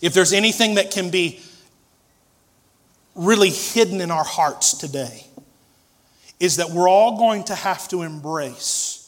[0.03, 1.41] if there's anything that can be
[3.15, 5.27] really hidden in our hearts today,
[6.41, 8.99] is that we're all going to have to embrace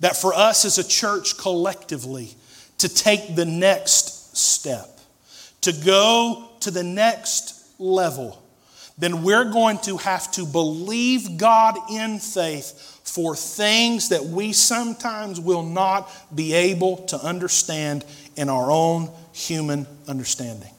[0.00, 2.30] that for us as a church collectively
[2.78, 4.98] to take the next step,
[5.60, 8.42] to go to the next level,
[8.98, 15.40] then we're going to have to believe God in faith for things that we sometimes
[15.40, 18.04] will not be able to understand
[18.36, 20.70] in our own human understanding.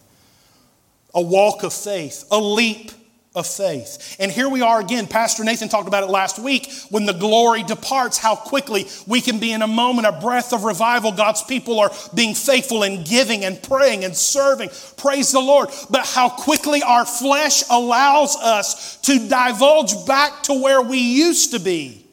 [1.13, 2.91] A walk of faith, a leap
[3.33, 4.17] of faith.
[4.19, 5.07] And here we are again.
[5.07, 6.69] Pastor Nathan talked about it last week.
[6.89, 10.65] When the glory departs, how quickly we can be in a moment, a breath of
[10.65, 11.13] revival.
[11.13, 14.69] God's people are being faithful and giving and praying and serving.
[14.97, 15.69] Praise the Lord.
[15.89, 21.59] But how quickly our flesh allows us to divulge back to where we used to
[21.59, 22.05] be.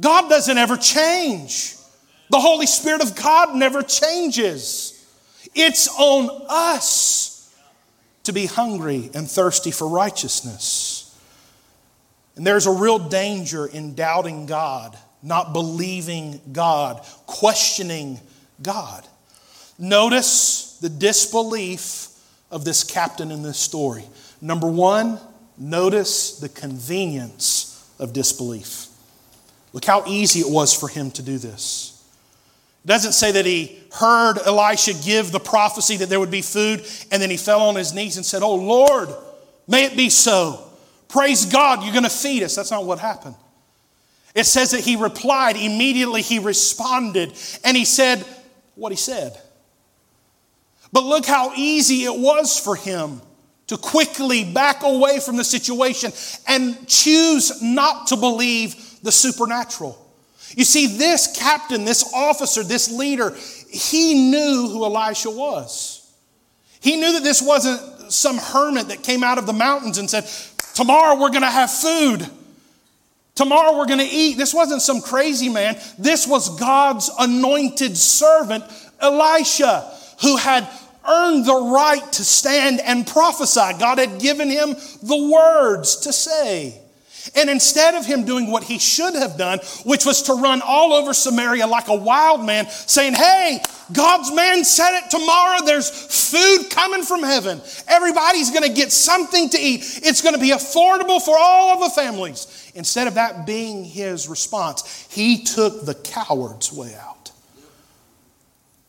[0.00, 1.74] God doesn't ever change.
[2.30, 4.93] The Holy Spirit of God never changes.
[5.54, 7.54] It's on us
[8.24, 11.16] to be hungry and thirsty for righteousness.
[12.36, 18.18] And there's a real danger in doubting God, not believing God, questioning
[18.60, 19.06] God.
[19.78, 22.08] Notice the disbelief
[22.50, 24.04] of this captain in this story.
[24.40, 25.18] Number one,
[25.56, 28.86] notice the convenience of disbelief.
[29.72, 31.93] Look how easy it was for him to do this.
[32.86, 37.22] Doesn't say that he heard Elisha give the prophecy that there would be food and
[37.22, 39.08] then he fell on his knees and said, Oh Lord,
[39.66, 40.60] may it be so.
[41.08, 42.56] Praise God, you're going to feed us.
[42.56, 43.36] That's not what happened.
[44.34, 48.24] It says that he replied, immediately he responded, and he said
[48.74, 49.40] what he said.
[50.92, 53.22] But look how easy it was for him
[53.68, 56.12] to quickly back away from the situation
[56.46, 60.03] and choose not to believe the supernatural.
[60.56, 63.34] You see, this captain, this officer, this leader,
[63.70, 66.00] he knew who Elisha was.
[66.80, 70.24] He knew that this wasn't some hermit that came out of the mountains and said,
[70.74, 72.28] Tomorrow we're going to have food.
[73.34, 74.36] Tomorrow we're going to eat.
[74.36, 75.76] This wasn't some crazy man.
[75.98, 78.64] This was God's anointed servant,
[79.00, 79.90] Elisha,
[80.22, 80.68] who had
[81.08, 83.78] earned the right to stand and prophesy.
[83.78, 86.80] God had given him the words to say.
[87.34, 90.92] And instead of him doing what he should have done, which was to run all
[90.92, 93.60] over Samaria like a wild man, saying, Hey,
[93.92, 95.64] God's man said it tomorrow.
[95.64, 97.60] There's food coming from heaven.
[97.88, 99.80] Everybody's going to get something to eat.
[100.02, 102.72] It's going to be affordable for all of the families.
[102.74, 107.30] Instead of that being his response, he took the coward's way out.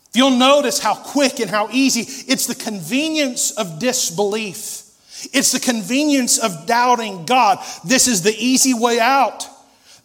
[0.10, 4.85] If you'll notice how quick and how easy, it's the convenience of disbelief
[5.34, 7.60] it's the convenience of doubting God.
[7.84, 9.48] This is the easy way out.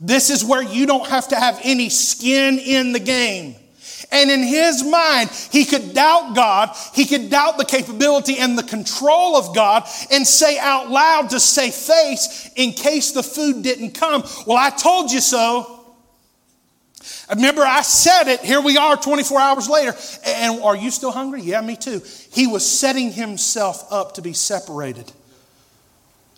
[0.01, 3.57] This is where you don't have to have any skin in the game.
[4.13, 8.63] And in his mind, he could doubt God, he could doubt the capability and the
[8.63, 13.93] control of God, and say out loud to save face in case the food didn't
[13.93, 14.25] come.
[14.47, 15.80] Well, I told you so.
[17.31, 18.41] Remember, I said it.
[18.41, 19.95] Here we are 24 hours later.
[20.27, 21.43] And are you still hungry?
[21.43, 22.03] Yeah, me too.
[22.33, 25.11] He was setting himself up to be separated.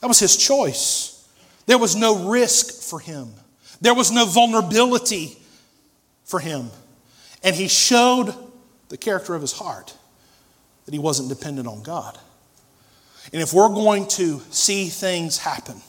[0.01, 1.29] That was his choice.
[1.67, 3.33] There was no risk for him,
[3.81, 5.37] there was no vulnerability
[6.25, 6.71] for him.
[7.45, 8.35] And he showed
[8.89, 9.97] the character of his heart
[10.85, 12.19] that he wasn't dependent on God.
[13.33, 15.81] And if we're going to see things happen,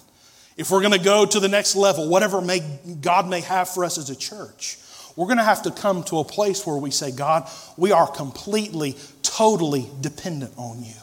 [0.58, 2.60] if we're going to go to the next level, whatever may,
[3.02, 4.78] God may have for us as a church,
[5.16, 8.08] We're going to have to come to a place where we say, God, we are
[8.08, 10.94] completely, totally dependent on you.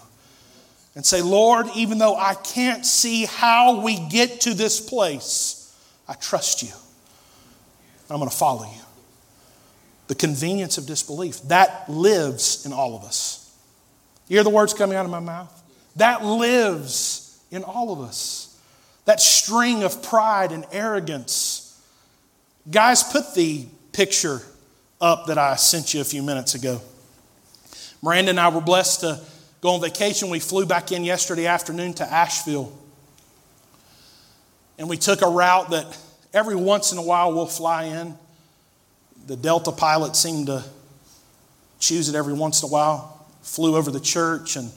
[0.97, 5.77] And say, Lord, even though I can't see how we get to this place,
[6.09, 6.73] I trust you.
[8.11, 8.81] I'm going to follow you.
[10.09, 13.55] The convenience of disbelief, that lives in all of us.
[14.27, 15.57] You hear the words coming out of my mouth?
[15.95, 18.50] That lives in all of us.
[19.05, 21.81] That string of pride and arrogance.
[22.71, 24.41] Guys, put the picture
[25.01, 26.81] up that I sent you a few minutes ago.
[28.03, 29.21] Miranda and I were blessed to
[29.61, 30.31] go on vacation.
[30.31, 32.73] We flew back in yesterday afternoon to Asheville.
[34.79, 35.99] And we took a route that
[36.33, 38.17] every once in a while we'll fly in.
[39.27, 40.65] The Delta pilot seemed to
[41.79, 43.27] choose it every once in a while.
[43.43, 44.71] Flew over the church and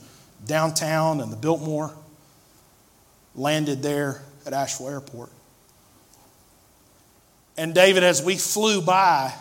[0.45, 1.93] downtown and the Biltmore.
[3.35, 5.29] Landed there at Asheville Airport.
[7.57, 9.33] And David, as we flew by,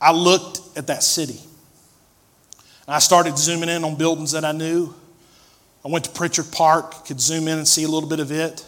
[0.00, 1.40] I looked at that city.
[2.86, 4.94] I started zooming in on buildings that I knew.
[5.84, 8.64] I went to Pritchard Park, could zoom in and see a little bit of it.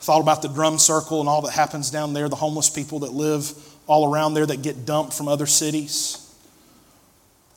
[0.00, 3.12] Thought about the drum circle and all that happens down there, the homeless people that
[3.12, 3.50] live
[3.86, 6.20] all around there that get dumped from other cities.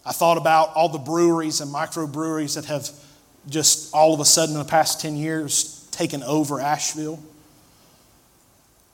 [0.06, 2.90] I thought about all the breweries and microbreweries that have
[3.50, 7.20] just all of a sudden in the past 10 years taken over Asheville.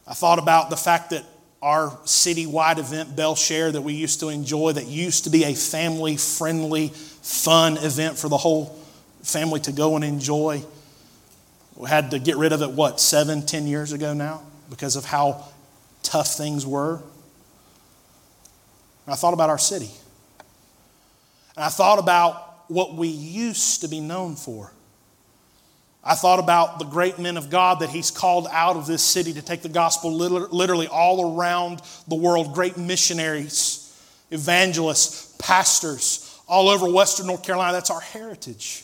[0.08, 1.24] I thought about the fact that
[1.62, 5.56] our citywide event, Bele Chere, that we used to enjoy, that used to be a
[5.56, 8.78] family friendly, fun event for the whole
[9.22, 10.62] family to go and enjoy.
[11.76, 15.06] We had to get rid of it, what, seven, ten years ago now, because of
[15.06, 15.46] how
[16.04, 16.96] tough things were.
[19.06, 19.89] And I thought about our city.
[21.56, 24.72] And I thought about what we used to be known for.
[26.04, 29.34] I thought about the great men of God that He's called out of this city
[29.34, 32.54] to take the gospel literally all around the world.
[32.54, 33.96] Great missionaries,
[34.30, 37.72] evangelists, pastors, all over Western North Carolina.
[37.72, 38.84] That's our heritage.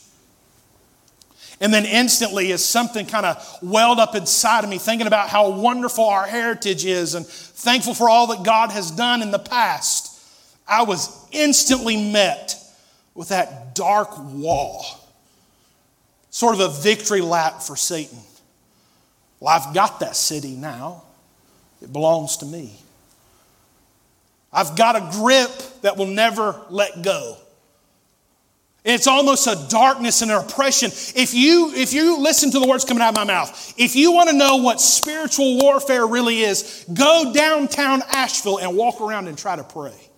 [1.62, 5.50] And then instantly, as something kind of welled up inside of me, thinking about how
[5.50, 10.22] wonderful our heritage is and thankful for all that God has done in the past,
[10.66, 12.56] I was instantly met
[13.20, 14.82] with that dark wall
[16.30, 18.18] sort of a victory lap for Satan.
[19.42, 21.04] Well, I've got that city now,
[21.82, 22.78] it belongs to me.
[24.54, 25.52] I've got a grip
[25.82, 27.36] that will never let go.
[28.86, 30.90] It's almost a darkness and an oppression.
[30.90, 34.14] If you, if you listen to the words coming out of my mouth, if you
[34.14, 39.38] want to know what spiritual warfare really is, go downtown Asheville and walk around and
[39.38, 40.09] try to pray.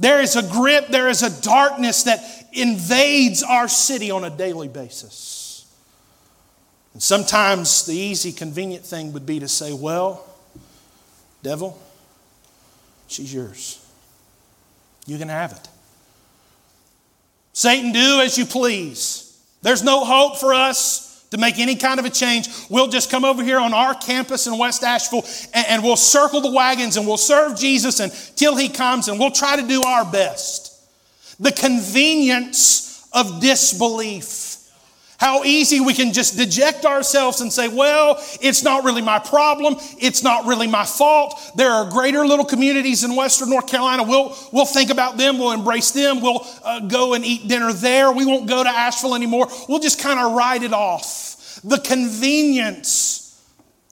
[0.00, 2.20] There is a grip, there is a darkness that
[2.54, 5.70] invades our city on a daily basis.
[6.94, 10.26] And sometimes the easy, convenient thing would be to say, Well,
[11.42, 11.78] devil,
[13.08, 13.86] she's yours.
[15.06, 15.68] You can have it.
[17.52, 19.38] Satan, do as you please.
[19.60, 22.48] There's no hope for us to make any kind of a change.
[22.68, 26.40] We'll just come over here on our campus in West Asheville and, and we'll circle
[26.40, 30.10] the wagons and we'll serve Jesus until he comes and we'll try to do our
[30.10, 30.70] best
[31.40, 34.49] the convenience of disbelief.
[35.20, 39.76] How easy we can just deject ourselves and say, well, it's not really my problem.
[39.98, 41.38] It's not really my fault.
[41.56, 44.02] There are greater little communities in Western North Carolina.
[44.02, 45.38] We'll, we'll think about them.
[45.38, 46.22] We'll embrace them.
[46.22, 48.10] We'll uh, go and eat dinner there.
[48.10, 49.48] We won't go to Asheville anymore.
[49.68, 51.60] We'll just kind of write it off.
[51.64, 53.38] The convenience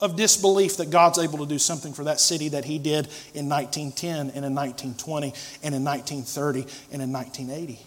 [0.01, 3.47] of disbelief that God's able to do something for that city that He did in
[3.47, 5.27] 1910 and in 1920
[5.61, 6.61] and in 1930
[6.91, 7.79] and in 1980.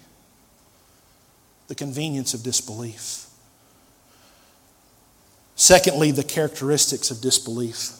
[1.66, 3.30] The convenience of disbelief.
[5.54, 7.92] Secondly, the characteristics of disbelief.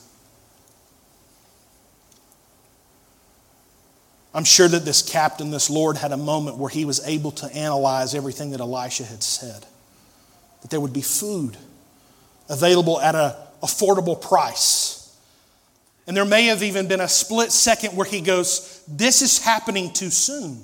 [4.35, 7.47] I'm sure that this captain, this Lord, had a moment where he was able to
[7.55, 9.67] analyze everything that Elisha had said.
[10.63, 11.57] That there would be food
[12.49, 15.17] available at a affordable price.
[16.07, 19.93] And there may have even been a split second where he goes, This is happening
[19.93, 20.63] too soon.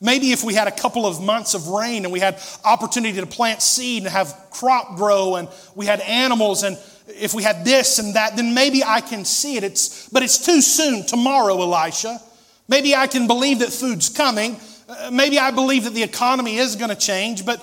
[0.00, 3.26] Maybe if we had a couple of months of rain and we had opportunity to
[3.26, 6.76] plant seed and have crop grow and we had animals and
[7.08, 9.64] if we had this and that, then maybe I can see it.
[9.64, 12.20] It's, but it's too soon tomorrow, Elisha.
[12.68, 14.56] Maybe I can believe that food's coming.
[14.88, 17.60] Uh, maybe I believe that the economy is going to change, but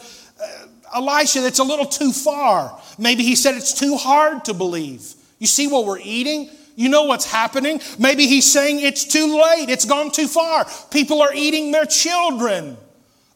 [0.95, 2.79] Elisha, that's a little too far.
[2.97, 5.13] Maybe he said it's too hard to believe.
[5.39, 6.49] You see what we're eating?
[6.75, 7.81] You know what's happening?
[7.99, 10.65] Maybe he's saying it's too late, it's gone too far.
[10.91, 12.77] People are eating their children.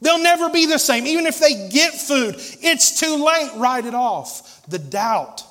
[0.01, 1.07] They'll never be the same.
[1.07, 3.51] Even if they get food, it's too late.
[3.55, 4.63] Write it off.
[4.67, 5.43] The doubt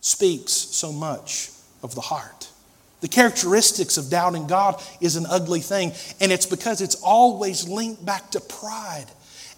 [0.00, 1.50] speaks so much.
[1.82, 2.48] of the heart.
[3.00, 8.04] The characteristics of doubting God is an ugly thing, and it's because it's always linked
[8.04, 9.06] back to pride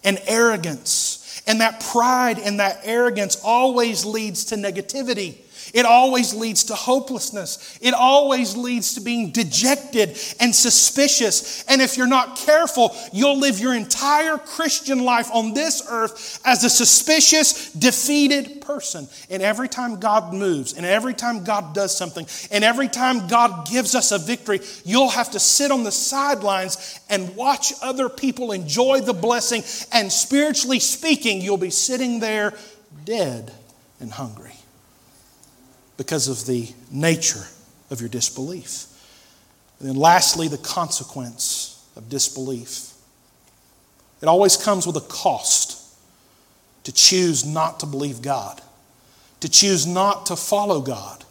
[0.03, 1.43] and arrogance.
[1.47, 5.35] And that pride and that arrogance always leads to negativity.
[5.75, 7.77] It always leads to hopelessness.
[7.81, 11.65] It always leads to being dejected and suspicious.
[11.65, 16.63] And if you're not careful, you'll live your entire Christian life on this earth as
[16.63, 19.09] a suspicious, defeated person.
[19.29, 23.67] And every time God moves, and every time God does something, and every time God
[23.67, 28.53] gives us a victory, you'll have to sit on the sidelines and watch other people
[28.53, 29.61] enjoy the blessing.
[29.91, 32.53] And spiritually speaking, you'll be sitting there
[33.03, 33.51] dead
[33.99, 34.44] and hungry
[35.97, 37.45] because of the nature
[37.89, 38.87] of your disbelief.
[39.79, 42.93] And then, lastly, the consequence of disbelief.
[44.21, 45.81] It always comes with a cost
[46.83, 48.61] to choose not to believe God,
[49.41, 51.23] to choose not to follow God,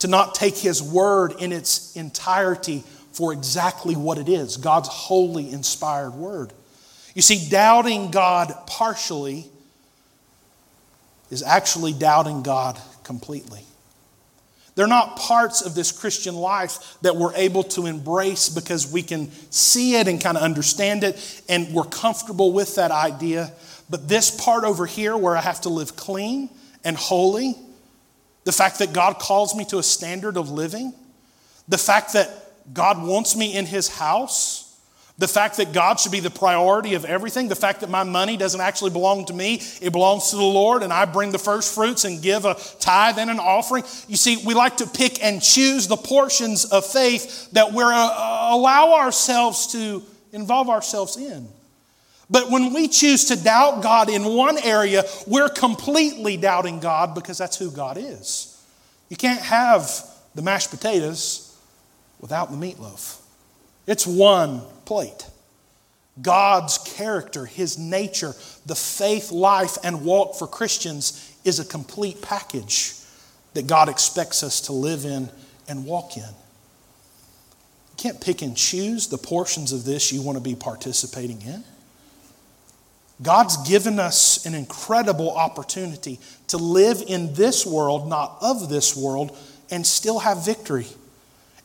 [0.00, 2.82] to not take His word in its entirety
[3.12, 6.52] for exactly what it is God's holy, inspired word.
[7.14, 9.46] You see, doubting God partially
[11.30, 13.64] is actually doubting God completely.
[14.74, 19.30] They're not parts of this Christian life that we're able to embrace because we can
[19.50, 23.52] see it and kind of understand it and we're comfortable with that idea.
[23.88, 26.48] But this part over here, where I have to live clean
[26.84, 27.56] and holy,
[28.44, 30.94] the fact that God calls me to a standard of living,
[31.68, 32.30] the fact that
[32.72, 34.69] God wants me in His house,
[35.20, 38.38] the fact that God should be the priority of everything, the fact that my money
[38.38, 41.74] doesn't actually belong to me, it belongs to the Lord, and I bring the first
[41.74, 43.84] fruits and give a tithe and an offering.
[44.08, 48.48] You see, we like to pick and choose the portions of faith that we uh,
[48.50, 50.02] allow ourselves to
[50.32, 51.46] involve ourselves in.
[52.30, 57.36] But when we choose to doubt God in one area, we're completely doubting God because
[57.36, 58.58] that's who God is.
[59.10, 59.86] You can't have
[60.34, 61.54] the mashed potatoes
[62.20, 63.20] without the meatloaf.
[63.86, 65.24] It's one plate.
[66.20, 68.34] God's character, His nature,
[68.66, 72.94] the faith, life, and walk for Christians is a complete package
[73.54, 75.28] that God expects us to live in
[75.68, 76.24] and walk in.
[76.24, 81.62] You can't pick and choose the portions of this you want to be participating in.
[83.22, 86.18] God's given us an incredible opportunity
[86.48, 89.38] to live in this world, not of this world,
[89.70, 90.88] and still have victory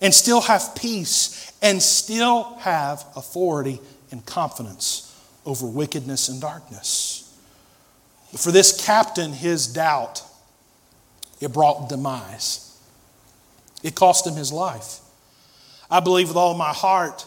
[0.02, 3.80] and still have peace and still have authority
[4.12, 5.16] and confidence
[5.46, 7.22] over wickedness and darkness.
[8.32, 10.24] But for this captain, his doubt,
[11.39, 12.78] it brought demise.
[13.84, 15.00] It cost him his life.
[15.89, 17.26] I believe with all my heart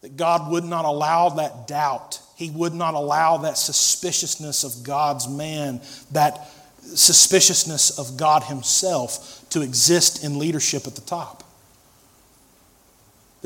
[0.00, 2.20] that God would not allow that doubt.
[2.36, 5.80] He would not allow that suspiciousness of God's man,
[6.12, 6.48] that
[6.82, 11.42] suspiciousness of God Himself to exist in leadership at the top.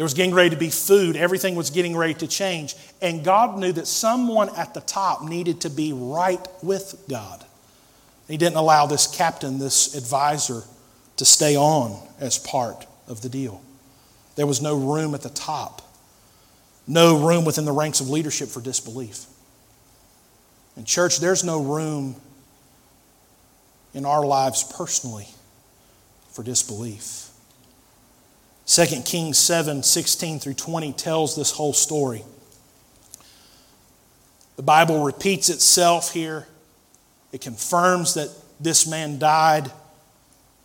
[0.01, 1.15] There was getting ready to be food.
[1.15, 2.75] Everything was getting ready to change.
[3.03, 7.45] And God knew that someone at the top needed to be right with God.
[8.27, 10.63] He didn't allow this captain, this advisor,
[11.19, 13.61] to stay on as part of the deal.
[14.37, 15.83] There was no room at the top,
[16.87, 19.27] no room within the ranks of leadership for disbelief.
[20.79, 22.17] In church, there's no room
[23.93, 25.29] in our lives personally
[26.33, 27.30] for disbelief.
[28.71, 32.23] 2 Kings 7 16 through 20 tells this whole story.
[34.55, 36.47] The Bible repeats itself here.
[37.33, 38.29] It confirms that
[38.61, 39.73] this man died.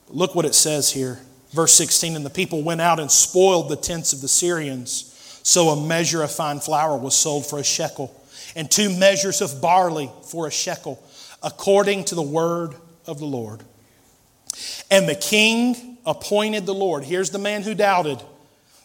[0.08, 1.20] Look what it says here.
[1.52, 5.12] Verse 16 And the people went out and spoiled the tents of the Syrians.
[5.42, 8.16] So a measure of fine flour was sold for a shekel,
[8.56, 11.04] and two measures of barley for a shekel,
[11.42, 12.76] according to the word
[13.08, 13.64] of the Lord.
[14.92, 17.04] And the king appointed the Lord.
[17.04, 18.22] Here's the man who doubted.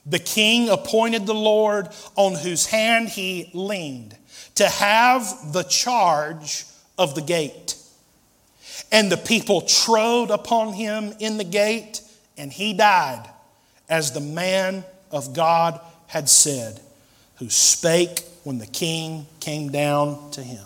[0.07, 4.17] The king appointed the Lord on whose hand he leaned
[4.55, 6.65] to have the charge
[6.99, 7.77] of the gate.
[8.93, 12.03] And the people trode upon him in the gate,
[12.37, 13.29] and he died,
[13.89, 16.81] as the man of God had said,
[17.37, 20.65] who spake when the king came down to him.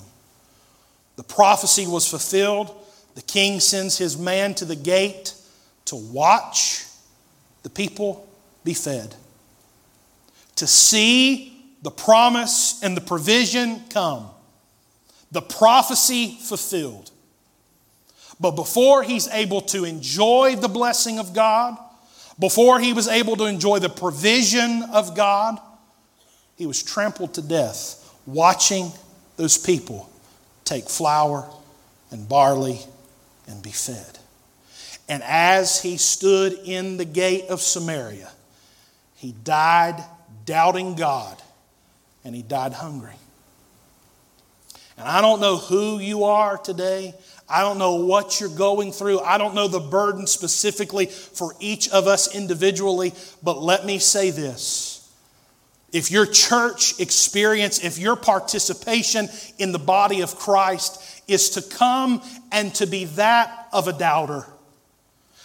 [1.16, 2.74] The prophecy was fulfilled.
[3.14, 5.34] The king sends his man to the gate
[5.86, 6.84] to watch
[7.62, 8.28] the people
[8.64, 9.14] be fed,
[10.56, 11.50] to see
[11.82, 14.28] the promise and the provision come,
[15.32, 17.10] the prophecy fulfilled.
[18.40, 21.76] But before he's able to enjoy the blessing of God,
[22.38, 25.58] before he was able to enjoy the provision of God,
[26.56, 28.90] he was trampled to death watching
[29.36, 30.10] those people
[30.64, 31.48] take flour
[32.10, 32.80] and barley
[33.46, 34.18] and be fed.
[35.08, 38.30] And as he stood in the gate of Samaria,
[39.16, 40.02] he died
[40.44, 41.40] doubting God
[42.24, 43.14] and he died hungry.
[44.96, 47.14] And I don't know who you are today.
[47.48, 49.20] I don't know what you're going through.
[49.20, 54.30] I don't know the burden specifically for each of us individually, but let me say
[54.30, 55.12] this.
[55.92, 59.28] If your church experience, if your participation
[59.58, 64.46] in the body of Christ is to come and to be that of a doubter,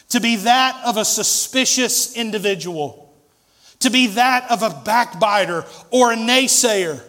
[0.10, 3.14] to be that of a suspicious individual,
[3.80, 7.02] to be that of a backbiter or a naysayer,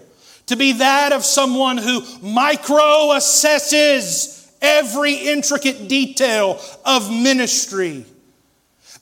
[0.47, 8.05] to be that of someone who micro assesses every intricate detail of ministry,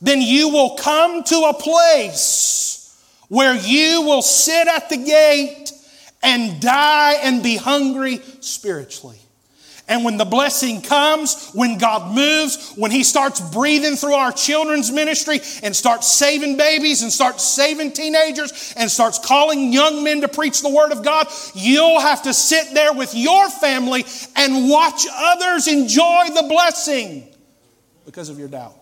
[0.01, 2.69] then you will come to a place
[3.29, 5.73] where you will sit at the gate
[6.23, 9.19] and die and be hungry spiritually.
[9.89, 14.93] And when the blessing comes, when God moves, when He starts breathing through our children's
[14.93, 20.28] ministry and starts saving babies and starts saving teenagers and starts calling young men to
[20.28, 24.05] preach the Word of God, you'll have to sit there with your family
[24.36, 27.26] and watch others enjoy the blessing
[28.05, 28.74] because of your doubt.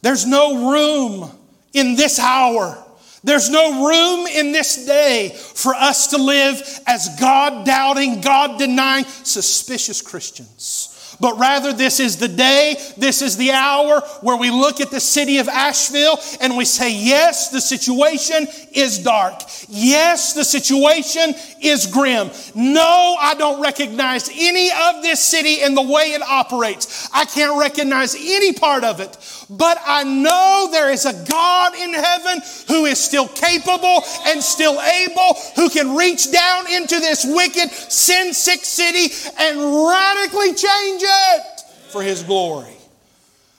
[0.00, 1.30] There's no room
[1.72, 2.83] in this hour
[3.24, 9.04] there's no room in this day for us to live as God doubting, God denying,
[9.04, 10.90] suspicious Christians.
[11.20, 15.00] But rather, this is the day, this is the hour where we look at the
[15.00, 19.42] city of Asheville and we say, yes, the situation is dark.
[19.68, 22.30] Yes, the situation is grim.
[22.54, 27.08] No, I don't recognize any of this city in the way it operates.
[27.12, 29.16] I can't recognize any part of it.
[29.56, 34.80] But I know there is a God in heaven who is still capable and still
[34.80, 41.60] able, who can reach down into this wicked, sin sick city and radically change it
[41.90, 42.76] for His glory.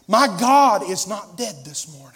[0.07, 2.11] My God is not dead this morning.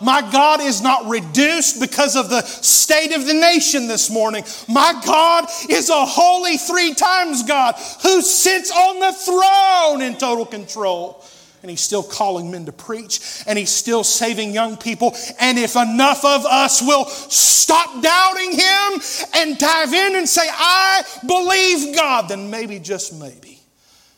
[0.00, 4.44] My God is not reduced because of the state of the nation this morning.
[4.68, 10.44] My God is a holy three times God who sits on the throne in total
[10.44, 11.24] control
[11.62, 15.14] and he's still calling men to preach, and he's still saving young people.
[15.38, 19.00] And if enough of us will stop doubting him
[19.34, 23.60] and dive in and say, I believe God, then maybe, just maybe,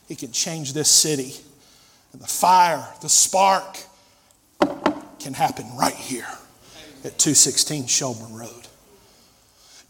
[0.07, 1.33] he can change this city.
[2.13, 3.77] And the fire, the spark
[5.19, 6.27] can happen right here
[7.03, 8.67] at 216 Shelburne Road.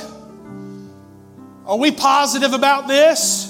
[1.69, 3.45] are we positive about this?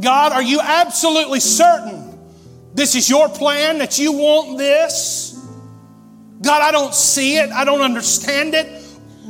[0.00, 2.18] God, are you absolutely certain
[2.74, 5.34] this is your plan, that you want this?
[6.42, 8.66] God, I don't see it, I don't understand it,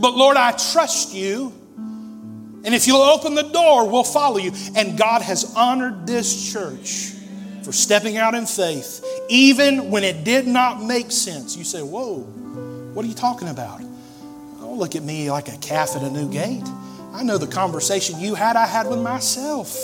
[0.00, 1.52] but Lord, I trust you.
[1.76, 4.52] And if you'll open the door, we'll follow you.
[4.74, 7.12] And God has honored this church
[7.62, 11.56] for stepping out in faith, even when it did not make sense.
[11.56, 12.20] You say, Whoa,
[12.94, 13.82] what are you talking about?
[14.78, 16.62] Don't look at me like a calf at a new gate.
[17.12, 19.76] I know the conversation you had, I had with myself.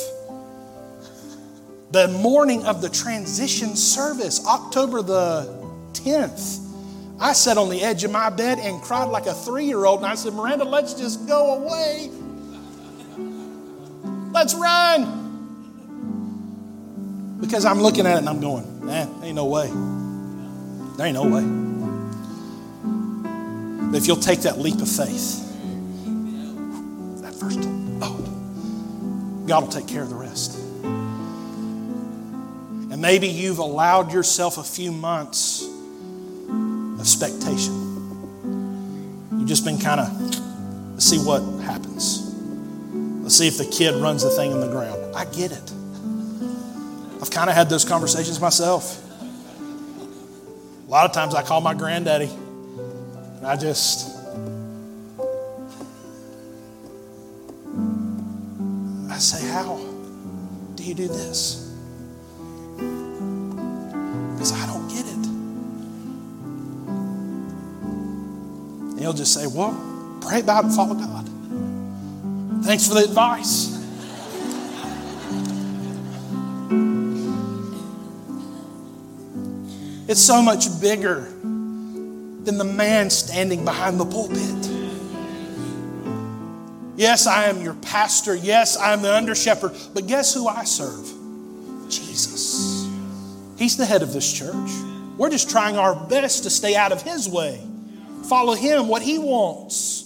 [1.90, 5.53] The morning of the transition service, October the
[5.95, 6.64] 10th,
[7.18, 9.99] I sat on the edge of my bed and cried like a three year old.
[9.99, 12.09] And I said, Miranda, let's just go away.
[14.30, 15.22] Let's run.
[17.40, 19.66] Because I'm looking at it and I'm going, man, ain't no way.
[20.97, 21.64] There ain't no way.
[23.95, 25.55] But if you'll take that leap of faith,
[27.22, 27.61] that first,
[28.03, 30.59] oh, God will take care of the rest.
[32.90, 37.72] And maybe you've allowed yourself a few months of expectation.
[39.30, 40.09] You've just been kind of,
[40.95, 42.34] let's see what happens.
[43.22, 45.14] Let's see if the kid runs the thing in the ground.
[45.14, 45.72] I get it.
[47.22, 49.01] I've kind of had those conversations myself.
[50.88, 52.30] A lot of times I call my granddaddy
[53.45, 54.09] and I just,
[59.11, 59.76] I say, How
[60.76, 61.70] do you do this?
[64.32, 65.26] Because I don't get it.
[68.92, 69.76] And he'll just say, Well,
[70.22, 71.28] pray about it, follow God.
[72.64, 73.74] Thanks for the advice.
[80.09, 81.30] It's so much bigger
[82.45, 84.70] than the man standing behind the pulpit.
[86.97, 88.36] Yes, I am your pastor.
[88.36, 89.72] Yes, I'm the under shepherd.
[89.92, 91.11] But guess who I serve?
[91.88, 92.88] Jesus.
[93.59, 94.70] He's the head of this church.
[95.16, 97.61] We're just trying our best to stay out of his way,
[98.28, 100.03] follow him, what he wants.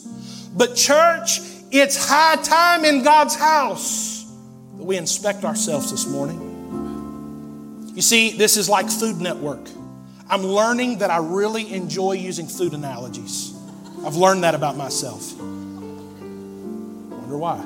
[0.57, 4.25] But, church, it's high time in God's house
[4.77, 6.45] that we inspect ourselves this morning.
[7.95, 9.67] You see, this is like Food Network.
[10.31, 13.55] I'm learning that I really enjoy using food analogies.
[14.05, 15.35] I've learned that about myself.
[15.41, 17.65] Wonder why.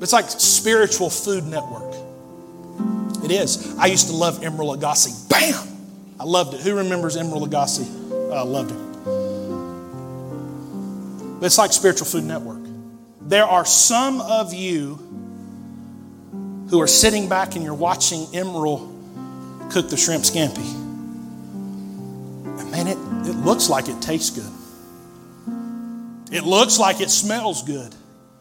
[0.00, 1.94] It's like spiritual food network.
[3.24, 3.76] It is.
[3.78, 5.28] I used to love Emeril Lagasse.
[5.28, 5.66] Bam!
[6.20, 6.60] I loved it.
[6.60, 7.88] Who remembers Emeril Lagasse?
[8.32, 8.86] I loved him.
[11.40, 12.60] But it's like spiritual food network.
[13.22, 14.94] There are some of you
[16.70, 18.95] who are sitting back and you're watching Emeril
[19.70, 20.74] cook the shrimp scampi.
[22.60, 22.98] And man, it,
[23.28, 24.52] it looks like it tastes good.
[26.30, 27.94] It looks like it smells good.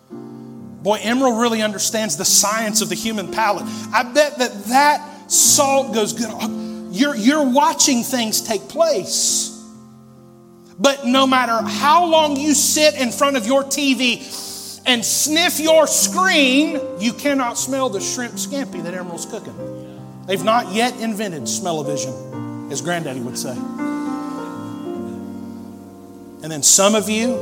[0.10, 3.64] Boy, Emeril really understands the science of the human palate.
[3.94, 6.32] I bet that that salt goes good.
[6.94, 9.52] You're, you're watching things take place.
[10.78, 15.88] But no matter how long you sit in front of your TV and sniff your
[15.88, 19.56] screen, you cannot smell the shrimp scampi that Emeril's cooking.
[20.26, 23.56] They've not yet invented smell-o-vision, as Granddaddy would say.
[26.42, 27.36] And then some of you,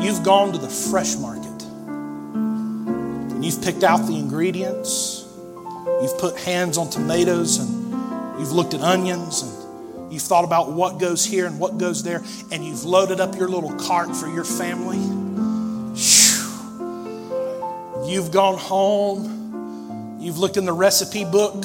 [0.00, 5.26] you've gone to the fresh market and you've picked out the ingredients.
[6.02, 7.70] You've put hands on tomatoes and
[8.40, 9.60] you've looked at onions and
[10.10, 13.48] You've thought about what goes here and what goes there, and you've loaded up your
[13.48, 14.98] little cart for your family.
[18.10, 19.39] You've gone home.
[20.20, 21.64] You've looked in the recipe book.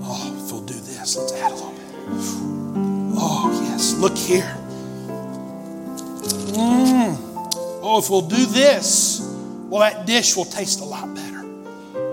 [0.00, 1.82] Oh, if we'll do this, let's add a little bit.
[3.20, 4.56] Oh, yes, look here.
[6.56, 7.14] Mm.
[7.82, 9.20] Oh, if we'll do this,
[9.68, 11.42] well, that dish will taste a lot better.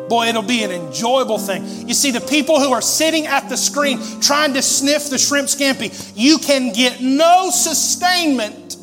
[0.10, 1.88] Boy, it'll be an enjoyable thing.
[1.88, 5.48] You see, the people who are sitting at the screen trying to sniff the shrimp
[5.48, 8.74] scampi, you can get no sustainment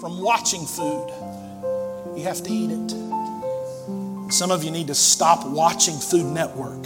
[0.00, 1.08] from watching food.
[2.16, 3.05] You have to eat it.
[4.28, 6.82] Some of you need to stop watching Food Network.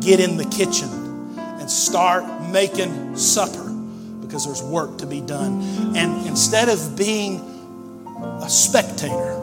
[0.00, 0.88] Get in the kitchen
[1.38, 3.70] and start making supper
[4.20, 5.96] because there's work to be done.
[5.96, 7.40] And instead of being
[8.42, 9.40] a spectator,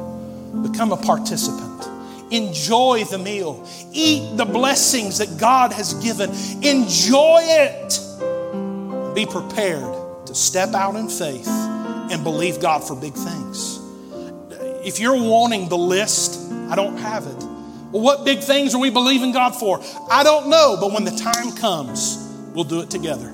[0.61, 1.87] become a participant.
[2.31, 3.67] Enjoy the meal.
[3.91, 6.29] Eat the blessings that God has given.
[6.63, 9.15] Enjoy it.
[9.15, 13.79] Be prepared to step out in faith and believe God for big things.
[14.85, 16.42] If you're wanting the list,
[16.73, 17.35] I don't have it.
[17.35, 19.79] Well, what big things are we believing God for?
[20.09, 22.17] I don't know, but when the time comes,
[22.55, 23.29] we'll do it together.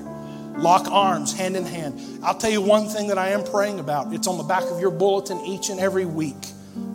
[0.58, 1.98] Lock arms, hand in hand.
[2.22, 4.12] I'll tell you one thing that I am praying about.
[4.12, 6.36] It's on the back of your bulletin each and every week.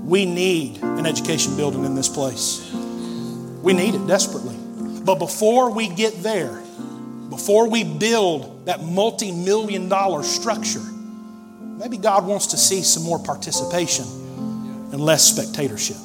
[0.04, 2.72] We need an education building in this place.
[3.64, 4.56] We need it desperately.
[5.04, 6.62] But before we get there,
[7.32, 10.86] before we build that multi million dollar structure,
[11.80, 14.06] maybe God wants to see some more participation
[14.92, 15.98] and less spectatorship.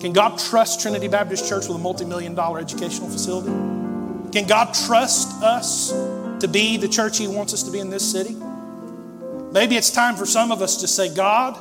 [0.00, 3.50] Can God trust Trinity Baptist Church with a multi million dollar educational facility?
[4.32, 5.90] Can God trust us
[6.40, 8.34] to be the church He wants us to be in this city?
[9.52, 11.58] Maybe it's time for some of us to say, God,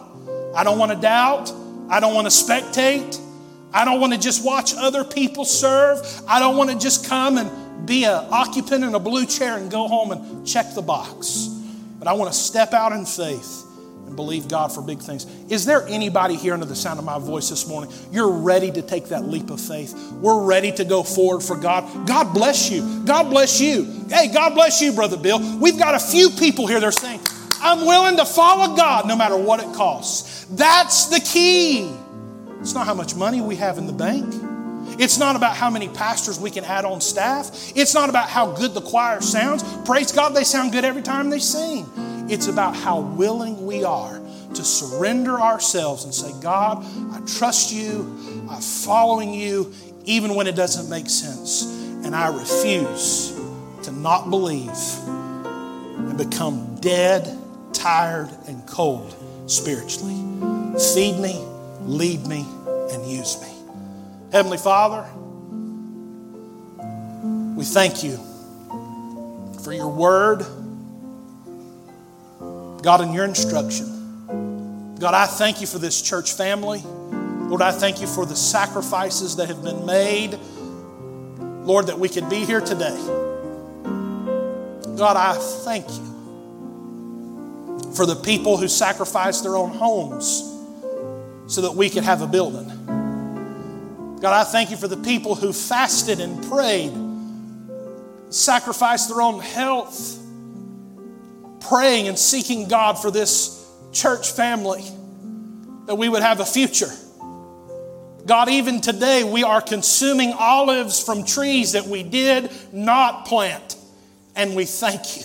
[0.56, 1.52] I don't want to doubt.
[1.90, 3.20] I don't want to spectate.
[3.74, 6.00] I don't want to just watch other people serve.
[6.26, 9.70] I don't want to just come and be an occupant in a blue chair and
[9.70, 11.48] go home and check the box.
[11.98, 13.66] But I want to step out in faith
[14.10, 15.26] and believe God for big things.
[15.50, 17.92] Is there anybody here under the sound of my voice this morning?
[18.12, 19.96] You're ready to take that leap of faith.
[20.14, 22.08] We're ready to go forward for God.
[22.08, 23.04] God bless you.
[23.06, 23.86] God bless you.
[24.10, 25.40] Hey, God bless you, Brother Bill.
[25.60, 27.22] We've got a few people here that are saying,
[27.62, 30.46] I'm willing to follow God no matter what it costs.
[30.46, 31.94] That's the key.
[32.60, 34.49] It's not how much money we have in the bank.
[35.00, 37.50] It's not about how many pastors we can add on staff.
[37.74, 39.64] It's not about how good the choir sounds.
[39.86, 41.86] Praise God, they sound good every time they sing.
[42.30, 44.20] It's about how willing we are
[44.54, 48.02] to surrender ourselves and say, God, I trust you,
[48.50, 49.74] I'm following you,
[50.04, 51.64] even when it doesn't make sense.
[52.04, 53.40] And I refuse
[53.84, 54.70] to not believe
[55.08, 57.38] and become dead,
[57.72, 59.16] tired, and cold
[59.48, 60.18] spiritually.
[60.94, 61.42] Feed me,
[61.84, 62.46] lead me,
[62.92, 63.59] and use me.
[64.32, 65.10] Heavenly Father,
[67.58, 68.20] we thank you
[69.64, 70.46] for your word,
[72.84, 74.96] God, and your instruction.
[75.00, 76.84] God, I thank you for this church family.
[76.86, 80.38] Lord, I thank you for the sacrifices that have been made.
[81.66, 82.98] Lord, that we could be here today.
[84.96, 85.34] God, I
[85.66, 86.06] thank you
[87.96, 90.44] for the people who sacrificed their own homes
[91.48, 92.79] so that we could have a building.
[94.20, 96.92] God, I thank you for the people who fasted and prayed,
[98.30, 100.20] sacrificed their own health,
[101.62, 104.84] praying and seeking God for this church family,
[105.86, 106.92] that we would have a future.
[108.26, 113.78] God, even today, we are consuming olives from trees that we did not plant,
[114.36, 115.24] and we thank you.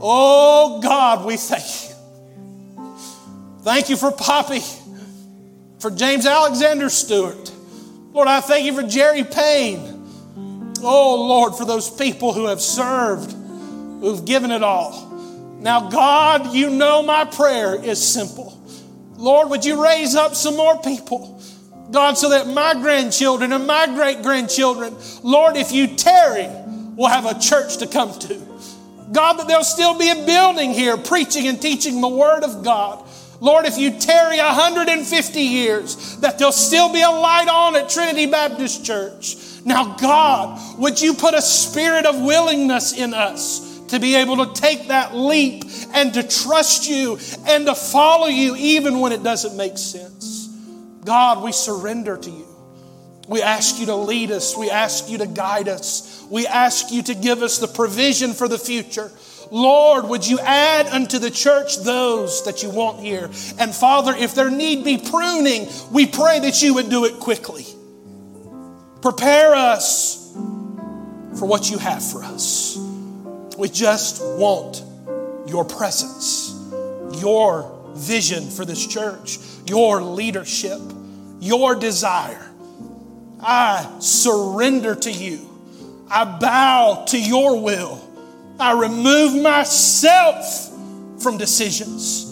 [0.00, 1.94] Oh, God, we thank you.
[3.62, 4.62] Thank you for Poppy,
[5.80, 7.52] for James Alexander Stewart.
[8.12, 10.06] Lord, I thank you for Jerry Payne.
[10.80, 15.06] Oh, Lord, for those people who have served, who've given it all.
[15.60, 18.60] Now, God, you know my prayer is simple.
[19.16, 21.42] Lord, would you raise up some more people?
[21.90, 26.48] God, so that my grandchildren and my great grandchildren, Lord, if you tarry,
[26.96, 28.40] will have a church to come to.
[29.10, 33.07] God, that there'll still be a building here preaching and teaching the Word of God.
[33.40, 38.26] Lord, if you tarry 150 years, that there'll still be a light on at Trinity
[38.26, 39.36] Baptist Church.
[39.64, 44.60] Now, God, would you put a spirit of willingness in us to be able to
[44.60, 45.64] take that leap
[45.94, 50.48] and to trust you and to follow you even when it doesn't make sense.
[51.04, 52.46] God, we surrender to you.
[53.28, 54.56] We ask you to lead us.
[54.56, 56.26] We ask you to guide us.
[56.30, 59.10] We ask you to give us the provision for the future.
[59.50, 63.30] Lord, would you add unto the church those that you want here?
[63.58, 67.66] And Father, if there need be pruning, we pray that you would do it quickly.
[69.00, 70.32] Prepare us
[71.38, 72.76] for what you have for us.
[73.56, 74.82] We just want
[75.46, 76.54] your presence,
[77.20, 80.80] your vision for this church, your leadership,
[81.40, 82.44] your desire.
[83.40, 85.48] I surrender to you.
[86.10, 88.07] I bow to your will.
[88.60, 90.70] I remove myself
[91.22, 92.24] from decisions.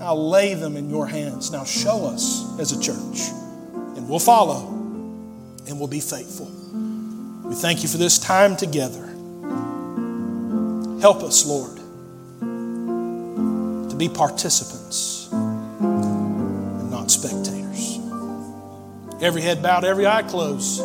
[0.00, 1.50] I'll lay them in your hands.
[1.50, 3.30] Now show us as a church,
[3.96, 4.68] and we'll follow
[5.66, 6.50] and we'll be faithful.
[7.44, 9.04] We thank you for this time together.
[11.00, 11.76] Help us, Lord,
[13.90, 17.98] to be participants and not spectators.
[19.22, 20.80] Every head bowed, every eye closed.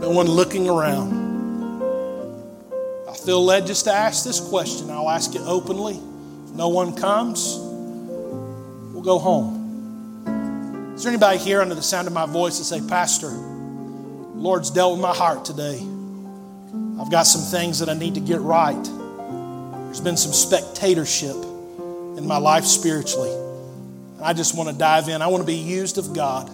[0.00, 1.15] No one looking around.
[3.26, 4.88] Feel led just to ask this question.
[4.88, 5.98] I'll ask it openly.
[6.54, 10.94] No one comes, we'll go home.
[10.94, 14.92] Is there anybody here under the sound of my voice that say, Pastor, Lord's dealt
[14.92, 15.76] with my heart today?
[17.00, 18.82] I've got some things that I need to get right.
[18.84, 23.32] There's been some spectatorship in my life spiritually.
[23.32, 25.20] And I just want to dive in.
[25.20, 26.48] I want to be used of God.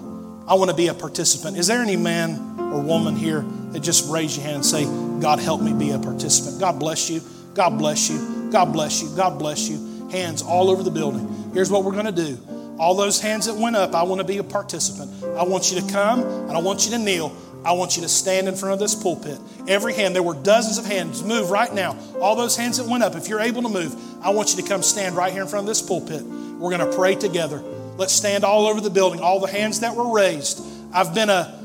[0.48, 1.58] I want to be a participant.
[1.58, 3.42] Is there any man or woman here
[3.72, 6.58] that just raise your hand and say, God, help me be a participant?
[6.58, 7.22] God bless you.
[7.54, 8.50] God bless you.
[8.50, 9.14] God bless you.
[9.14, 10.08] God bless you.
[10.10, 11.52] Hands all over the building.
[11.54, 12.36] Here's what we're going to do.
[12.76, 15.22] All those hands that went up, I want to be a participant.
[15.38, 17.36] I want you to come and I want you to kneel.
[17.64, 19.38] I want you to stand in front of this pulpit.
[19.68, 21.22] Every hand, there were dozens of hands.
[21.22, 21.96] Move right now.
[22.20, 23.94] All those hands that went up, if you're able to move,
[24.24, 26.24] I want you to come stand right here in front of this pulpit.
[26.24, 27.62] We're going to pray together.
[27.96, 29.20] Let's stand all over the building.
[29.20, 30.60] All the hands that were raised.
[30.92, 31.60] I've been a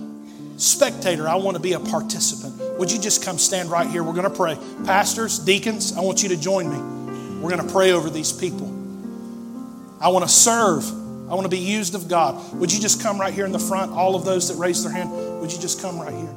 [0.58, 1.28] spectator.
[1.28, 2.57] I want to be a participant.
[2.78, 4.04] Would you just come stand right here?
[4.04, 4.58] We're going to pray.
[4.86, 7.42] Pastors, deacons, I want you to join me.
[7.42, 8.68] We're going to pray over these people.
[10.00, 10.88] I want to serve.
[11.30, 12.54] I want to be used of God.
[12.54, 13.92] Would you just come right here in the front?
[13.92, 15.12] All of those that raised their hand,
[15.42, 16.36] would you just come right here?